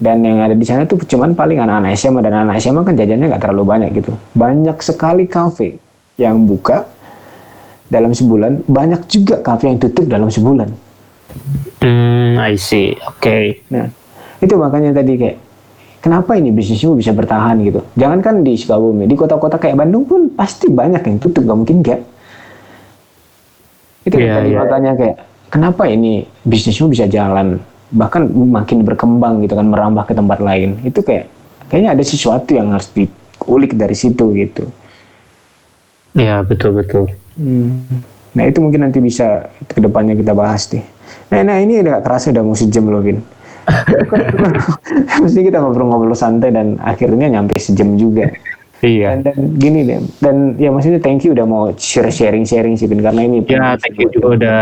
dan 0.00 0.24
yang 0.24 0.40
ada 0.40 0.56
di 0.56 0.64
sana 0.64 0.88
tuh 0.88 0.96
cuman 1.04 1.36
paling 1.36 1.60
anak-anak 1.60 1.92
SMA 1.92 2.24
dan 2.24 2.34
anak 2.48 2.56
SMA 2.56 2.80
kan 2.82 2.96
jajannya 2.96 3.28
nggak 3.28 3.42
terlalu 3.44 3.64
banyak 3.68 3.90
gitu. 4.00 4.16
Banyak 4.32 4.80
sekali 4.80 5.28
kafe 5.28 5.76
yang 6.16 6.48
buka 6.48 6.88
dalam 7.92 8.16
sebulan. 8.16 8.64
Banyak 8.64 9.04
juga 9.12 9.44
kafe 9.44 9.68
yang 9.68 9.78
tutup 9.78 10.08
dalam 10.08 10.32
sebulan. 10.32 10.68
Hmm 11.84 12.40
I 12.40 12.56
see. 12.56 12.96
Oke. 13.04 13.60
Nah 13.68 13.92
itu 14.40 14.56
makanya 14.56 14.96
tadi 14.96 15.20
kayak 15.20 15.36
kenapa 16.00 16.32
ini 16.40 16.48
bisnismu 16.48 16.96
bisa 16.96 17.12
bertahan 17.12 17.60
gitu? 17.60 17.84
Jangankan 18.00 18.40
di 18.40 18.56
Sukabumi 18.56 19.04
di 19.04 19.12
kota-kota 19.14 19.60
kayak 19.60 19.76
Bandung 19.76 20.08
pun 20.08 20.32
pasti 20.32 20.72
banyak 20.72 21.04
yang 21.04 21.16
tutup 21.20 21.44
gak 21.44 21.58
mungkin 21.60 21.84
enggak 21.84 22.00
itu 24.00 24.16
Iya, 24.16 24.32
tadi 24.40 24.50
iya. 24.50 24.58
makanya 24.64 24.92
kayak 24.96 25.16
kenapa 25.52 25.82
ini 25.86 26.24
bisnismu 26.44 26.88
bisa 26.88 27.04
jalan 27.04 27.60
bahkan 27.90 28.26
makin 28.30 28.86
berkembang 28.86 29.42
gitu 29.44 29.58
kan 29.58 29.66
merambah 29.66 30.06
ke 30.06 30.14
tempat 30.14 30.38
lain. 30.38 30.78
Itu 30.86 31.02
kayak 31.02 31.26
kayaknya 31.68 31.98
ada 31.98 32.04
sesuatu 32.06 32.54
yang 32.54 32.74
harus 32.74 32.90
diulik 32.94 33.74
dari 33.74 33.94
situ 33.94 34.34
gitu. 34.34 34.64
Ya 36.14 36.42
betul 36.42 36.74
betul. 36.74 37.10
Nah 38.34 38.44
itu 38.46 38.58
mungkin 38.62 38.86
nanti 38.86 38.98
bisa 39.02 39.50
ke 39.66 39.78
depannya 39.78 40.14
kita 40.18 40.34
bahas 40.34 40.66
deh. 40.70 40.82
Nah, 41.30 41.46
nah 41.46 41.58
ini 41.62 41.82
udah 41.82 42.02
kerasa 42.02 42.34
udah 42.34 42.42
mau 42.42 42.58
sejam 42.58 42.86
loh 42.90 43.02
Vin. 43.02 43.18
Mesti 45.22 45.40
kita 45.46 45.62
ngobrol-ngobrol 45.62 46.18
santai 46.18 46.50
dan 46.50 46.78
akhirnya 46.82 47.30
nyampe 47.30 47.54
sejam 47.58 47.94
juga 47.94 48.30
iya 48.80 49.20
dan, 49.20 49.36
dan 49.36 49.38
gini 49.60 49.80
deh 49.84 50.00
dan 50.24 50.56
ya 50.56 50.72
maksudnya 50.72 51.00
thank 51.00 51.24
you 51.24 51.36
udah 51.36 51.44
mau 51.44 51.68
share 51.76 52.08
sharing 52.08 52.48
sharing 52.48 52.74
sih 52.76 52.88
Vin 52.88 53.04
karena 53.04 53.28
ini 53.28 53.44
Ya, 53.50 53.74
thank 53.76 53.98
you 53.98 54.06
juga 54.14 54.38
udah 54.38 54.60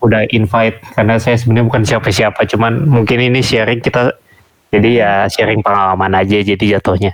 udah 0.00 0.22
invite 0.32 0.80
karena 0.96 1.20
saya 1.20 1.36
sebenarnya 1.36 1.68
bukan 1.68 1.82
siapa-siapa, 1.84 2.40
cuman 2.48 2.88
mungkin 2.88 3.20
ini 3.20 3.44
sharing 3.44 3.84
kita 3.84 4.16
jadi 4.72 4.90
ya 4.96 5.12
sharing 5.28 5.60
pengalaman 5.60 6.14
aja 6.16 6.40
jadi 6.40 6.78
jatuhnya. 6.78 7.12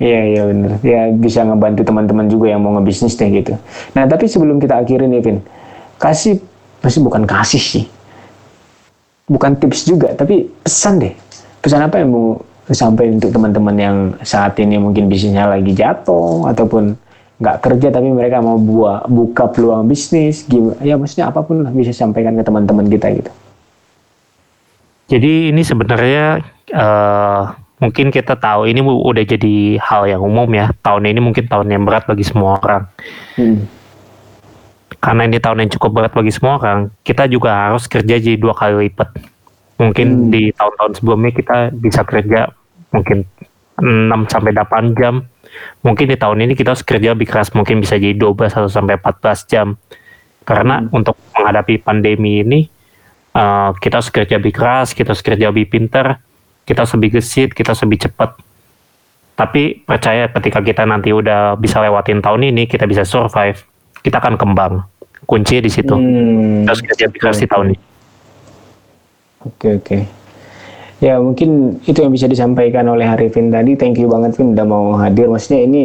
Iya 0.00 0.20
iya 0.32 0.42
benar. 0.48 0.70
Ya 0.80 1.00
bisa 1.12 1.44
ngebantu 1.44 1.86
teman-teman 1.86 2.26
juga 2.26 2.50
yang 2.50 2.64
mau 2.64 2.72
ngebisnis 2.74 3.14
deh 3.14 3.28
gitu. 3.30 3.54
Nah 3.92 4.08
tapi 4.08 4.26
sebelum 4.26 4.58
kita 4.58 4.80
akhiri 4.80 5.06
nih 5.06 5.20
Vin, 5.20 5.38
kasih 6.00 6.40
pasti 6.80 6.98
bukan 7.04 7.28
kasih 7.28 7.62
sih, 7.62 7.84
bukan 9.28 9.54
tips 9.60 9.86
juga, 9.86 10.16
tapi 10.16 10.48
pesan 10.64 11.04
deh. 11.04 11.14
Pesan 11.62 11.84
apa 11.84 12.02
yang 12.02 12.10
mau 12.10 12.42
sampai 12.72 13.12
untuk 13.12 13.32
teman-teman 13.32 13.76
yang 13.78 13.96
saat 14.24 14.56
ini 14.60 14.76
mungkin 14.76 15.08
bisnisnya 15.08 15.48
lagi 15.48 15.72
jatuh 15.72 16.48
ataupun 16.50 16.96
nggak 17.42 17.58
kerja 17.58 17.90
tapi 17.90 18.08
mereka 18.14 18.38
mau 18.38 18.54
buat 18.54 19.10
buka 19.10 19.50
peluang 19.50 19.90
bisnis, 19.90 20.46
gimana? 20.46 20.78
Ya 20.84 20.94
maksudnya 20.94 21.30
apa 21.34 21.42
pun 21.42 21.66
lah 21.66 21.74
bisa 21.74 21.90
sampaikan 21.90 22.38
ke 22.38 22.44
teman-teman 22.46 22.86
kita 22.86 23.10
gitu. 23.18 23.32
Jadi 25.10 25.50
ini 25.50 25.62
sebenarnya 25.66 26.38
eh, 26.70 27.42
mungkin 27.82 28.14
kita 28.14 28.38
tahu 28.38 28.70
ini 28.70 28.78
udah 28.78 29.24
jadi 29.26 29.76
hal 29.82 30.06
yang 30.06 30.22
umum 30.22 30.46
ya. 30.54 30.70
Tahun 30.86 31.02
ini 31.02 31.18
mungkin 31.18 31.50
tahun 31.50 31.66
yang 31.66 31.82
berat 31.82 32.06
bagi 32.06 32.22
semua 32.22 32.62
orang. 32.62 32.86
Hmm. 33.34 33.66
Karena 35.02 35.26
ini 35.26 35.42
tahun 35.42 35.66
yang 35.66 35.70
cukup 35.74 35.90
berat 35.98 36.12
bagi 36.14 36.30
semua 36.30 36.62
orang, 36.62 36.94
kita 37.02 37.26
juga 37.26 37.50
harus 37.50 37.90
kerja 37.90 38.22
jadi 38.22 38.38
dua 38.38 38.54
kali 38.54 38.86
lipat. 38.86 39.10
Mungkin 39.82 40.30
di 40.30 40.54
tahun-tahun 40.54 41.02
sebelumnya 41.02 41.34
kita 41.34 41.74
bisa 41.74 42.06
kerja 42.06 42.54
mungkin 42.92 43.24
6 43.80 44.32
sampai 44.32 44.52
8 44.54 44.94
jam. 44.94 45.24
Mungkin 45.84 46.06
di 46.08 46.16
tahun 46.16 46.48
ini 46.48 46.52
kita 46.56 46.72
harus 46.72 46.84
kerja 46.86 47.12
lebih 47.12 47.28
keras, 47.28 47.52
mungkin 47.52 47.82
bisa 47.82 47.98
jadi 47.98 48.14
12 48.16 48.52
atau 48.56 48.70
sampai 48.70 48.96
14 48.96 49.50
jam. 49.50 49.76
Karena 50.42 50.84
untuk 50.90 51.18
menghadapi 51.34 51.82
pandemi 51.82 52.40
ini 52.40 52.60
eh, 53.34 53.70
kita 53.76 54.00
harus 54.00 54.10
kerja 54.12 54.38
lebih 54.38 54.54
keras, 54.54 54.94
kita 54.94 55.12
harus 55.12 55.24
kerja 55.24 55.50
lebih 55.50 55.68
pintar, 55.68 56.22
kita 56.64 56.86
harus 56.86 56.94
lebih 56.96 57.20
gesit, 57.20 57.52
kita 57.52 57.74
harus 57.74 57.82
lebih 57.84 58.08
cepat. 58.08 58.38
Tapi 59.32 59.82
percaya 59.82 60.28
ketika 60.28 60.60
kita 60.60 60.82
nanti 60.84 61.10
udah 61.10 61.56
bisa 61.56 61.80
lewatin 61.80 62.20
tahun 62.20 62.52
ini, 62.52 62.68
kita 62.68 62.84
bisa 62.84 63.02
survive, 63.02 63.58
kita 64.04 64.20
akan 64.20 64.36
kembang. 64.36 64.84
Kunci 65.24 65.62
di 65.62 65.70
situ. 65.70 65.94
Hmm, 65.94 66.66
Kita 66.66 66.70
harus 66.74 66.82
kerja 66.82 67.04
lebih 67.08 67.20
keras 67.22 67.38
di 67.40 67.46
tahun 67.48 67.66
ini. 67.72 67.78
Oke 69.42 69.68
oke. 69.78 70.21
Ya 71.02 71.18
mungkin 71.18 71.82
itu 71.82 71.98
yang 71.98 72.14
bisa 72.14 72.30
disampaikan 72.30 72.86
oleh 72.86 73.02
Arifin 73.02 73.50
tadi. 73.50 73.74
Thank 73.74 73.98
you 73.98 74.06
banget 74.06 74.38
Vin 74.38 74.54
udah 74.54 74.62
mau 74.62 74.94
hadir. 74.94 75.26
Maksudnya 75.26 75.66
ini 75.66 75.82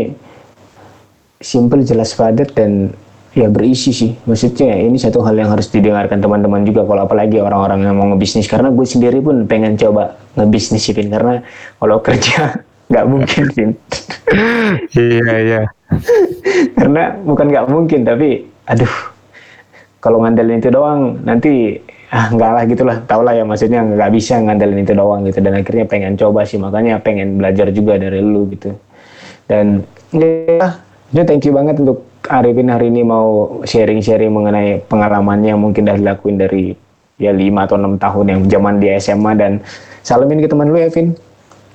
simple, 1.41 1.81
jelas, 1.81 2.13
padat 2.13 2.53
dan 2.53 2.93
ya 3.33 3.49
berisi 3.49 3.89
sih. 3.89 4.13
Maksudnya 4.29 4.77
ini 4.77 5.01
satu 5.01 5.25
hal 5.25 5.33
yang 5.33 5.49
harus 5.49 5.73
didengarkan 5.73 6.21
teman-teman 6.21 6.61
juga. 6.69 6.85
Kalau 6.85 7.09
apalagi 7.09 7.41
orang-orang 7.41 7.89
yang 7.89 7.97
mau 7.97 8.13
ngebisnis. 8.13 8.45
Karena 8.45 8.69
gue 8.69 8.85
sendiri 8.85 9.17
pun 9.25 9.49
pengen 9.49 9.73
coba 9.73 10.21
ngebisnis 10.37 10.85
sih 10.85 10.93
Vin. 10.93 11.09
Karena 11.09 11.41
kalau 11.81 11.97
kerja 12.05 12.61
nggak 12.93 13.05
mungkin 13.09 13.43
Vin. 13.57 13.71
Iya, 14.93 15.31
iya. 15.41 15.61
Karena 16.77 17.17
bukan 17.25 17.49
nggak 17.49 17.65
mungkin 17.73 18.05
tapi 18.05 18.45
aduh 18.69 18.93
kalau 20.03 20.21
ngandelin 20.21 20.59
itu 20.59 20.69
doang 20.69 21.23
nanti 21.23 21.79
ah 22.07 22.31
nggak 22.31 22.51
lah 22.55 22.63
gitulah 22.63 22.97
tau 23.03 23.19
lah 23.19 23.35
ya 23.35 23.43
maksudnya 23.43 23.83
nggak 23.83 24.11
bisa 24.15 24.39
ngandelin 24.39 24.83
itu 24.87 24.95
doang 24.95 25.27
gitu 25.27 25.43
dan 25.43 25.59
akhirnya 25.59 25.83
pengen 25.83 26.15
coba 26.15 26.47
sih 26.47 26.55
makanya 26.55 27.03
pengen 27.03 27.35
belajar 27.35 27.67
juga 27.75 27.99
dari 27.99 28.23
lu 28.23 28.47
gitu 28.55 28.71
dan 29.51 29.83
ya 30.15 30.79
ini 31.11 31.21
thank 31.27 31.43
you 31.43 31.51
banget 31.51 31.79
untuk 31.83 32.07
Arifin 32.27 32.67
hari 32.67 32.91
ini 32.91 33.07
mau 33.07 33.59
sharing-sharing 33.63 34.31
mengenai 34.31 34.83
pengalamannya 34.87 35.55
yang 35.55 35.63
mungkin 35.63 35.87
udah 35.87 35.95
dilakuin 35.95 36.35
dari 36.35 36.75
ya 37.15 37.31
5 37.31 37.39
atau 37.55 37.75
enam 37.79 37.95
tahun 37.95 38.25
yang 38.27 38.41
zaman 38.51 38.73
di 38.83 38.87
SMA 38.99 39.31
dan 39.39 39.51
salamin 40.03 40.43
ke 40.43 40.47
teman 40.51 40.67
lu 40.67 40.79
ya 40.79 40.91
Vin 40.91 41.15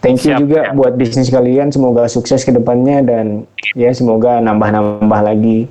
Thank 0.02 0.26
you 0.26 0.34
Siap, 0.34 0.40
juga 0.42 0.60
siap. 0.66 0.74
buat 0.74 0.92
bisnis 0.98 1.30
kalian. 1.30 1.70
Semoga 1.70 2.10
sukses 2.10 2.42
ke 2.42 2.50
depannya 2.50 3.06
dan 3.06 3.46
ya 3.78 3.94
semoga 3.94 4.42
nambah-nambah 4.42 5.20
lagi. 5.22 5.70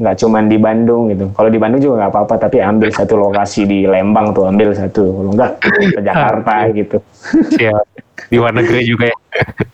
Nggak 0.00 0.16
cuman 0.16 0.48
di 0.48 0.56
Bandung 0.56 1.12
gitu. 1.12 1.28
Kalau 1.36 1.50
di 1.52 1.58
Bandung 1.60 1.80
juga 1.84 1.94
nggak 2.00 2.12
apa-apa, 2.16 2.34
tapi 2.48 2.64
ambil 2.64 2.88
satu 2.88 3.20
lokasi 3.20 3.68
di 3.68 3.84
Lembang 3.84 4.32
tuh, 4.32 4.48
ambil 4.48 4.72
satu. 4.72 5.04
Kalau 5.12 5.30
nggak 5.36 5.52
ke 5.60 6.00
Jakarta 6.00 6.54
gitu. 6.72 6.96
Siap. 7.60 7.84
Di 8.32 8.36
luar 8.40 8.56
negeri 8.56 8.80
juga 8.88 9.12
ya. 9.12 9.16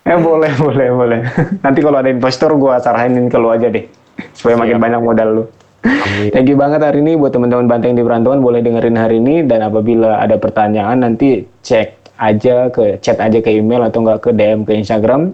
Eh 0.07 0.19
boleh, 0.23 0.55
boleh, 0.55 0.89
boleh. 0.95 1.21
Nanti 1.67 1.83
kalau 1.83 1.99
ada 1.99 2.07
investor 2.07 2.55
gua 2.55 2.79
saranin 2.79 3.27
ke 3.27 3.39
lu 3.39 3.51
aja 3.51 3.67
deh. 3.67 3.87
Supaya 4.35 4.55
makin 4.55 4.79
banyak 4.79 5.01
modal 5.03 5.29
lu. 5.31 5.45
Amin. 5.87 6.31
Thank 6.35 6.51
you 6.51 6.59
banget 6.59 6.83
hari 6.83 6.99
ini 7.03 7.15
buat 7.15 7.31
teman-teman 7.31 7.71
Banteng 7.71 7.95
di 7.95 8.03
Perantauan 8.03 8.43
boleh 8.43 8.59
dengerin 8.63 8.99
hari 8.99 9.23
ini 9.23 9.47
dan 9.47 9.63
apabila 9.63 10.19
ada 10.19 10.35
pertanyaan 10.35 11.07
nanti 11.07 11.47
cek 11.63 12.19
aja 12.19 12.73
ke 12.73 12.99
chat 12.99 13.21
aja 13.21 13.39
ke 13.39 13.51
email 13.55 13.85
atau 13.87 14.03
enggak 14.03 14.25
ke 14.25 14.31
DM 14.35 14.65
ke 14.65 14.73
Instagram 14.75 15.31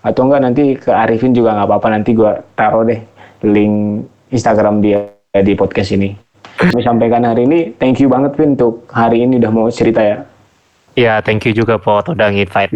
atau 0.00 0.20
enggak 0.24 0.40
nanti 0.40 0.62
ke 0.78 0.88
Arifin 0.88 1.34
juga 1.36 1.58
nggak 1.58 1.68
apa-apa 1.68 1.88
nanti 1.90 2.10
gua 2.16 2.38
taruh 2.54 2.86
deh 2.86 3.00
link 3.44 4.06
Instagram 4.30 4.82
dia 4.82 5.10
di 5.30 5.52
podcast 5.54 5.94
ini. 5.94 6.14
Kami 6.60 6.82
sampaikan 6.84 7.24
hari 7.24 7.46
ini, 7.48 7.72
thank 7.80 8.02
you 8.02 8.10
banget 8.10 8.36
Vin 8.36 8.58
untuk 8.58 8.84
hari 8.92 9.24
ini 9.24 9.40
udah 9.40 9.52
mau 9.52 9.68
cerita 9.72 10.02
ya. 10.02 10.16
Ya, 10.98 11.22
thank 11.22 11.46
you 11.46 11.54
juga 11.54 11.78
Pak 11.78 12.12
udah 12.12 12.28
nginvite. 12.28 12.74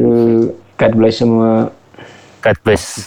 God 0.79 0.93
bless 0.97 1.21
semua. 1.21 1.69
God 2.41 2.57
bless. 2.65 3.07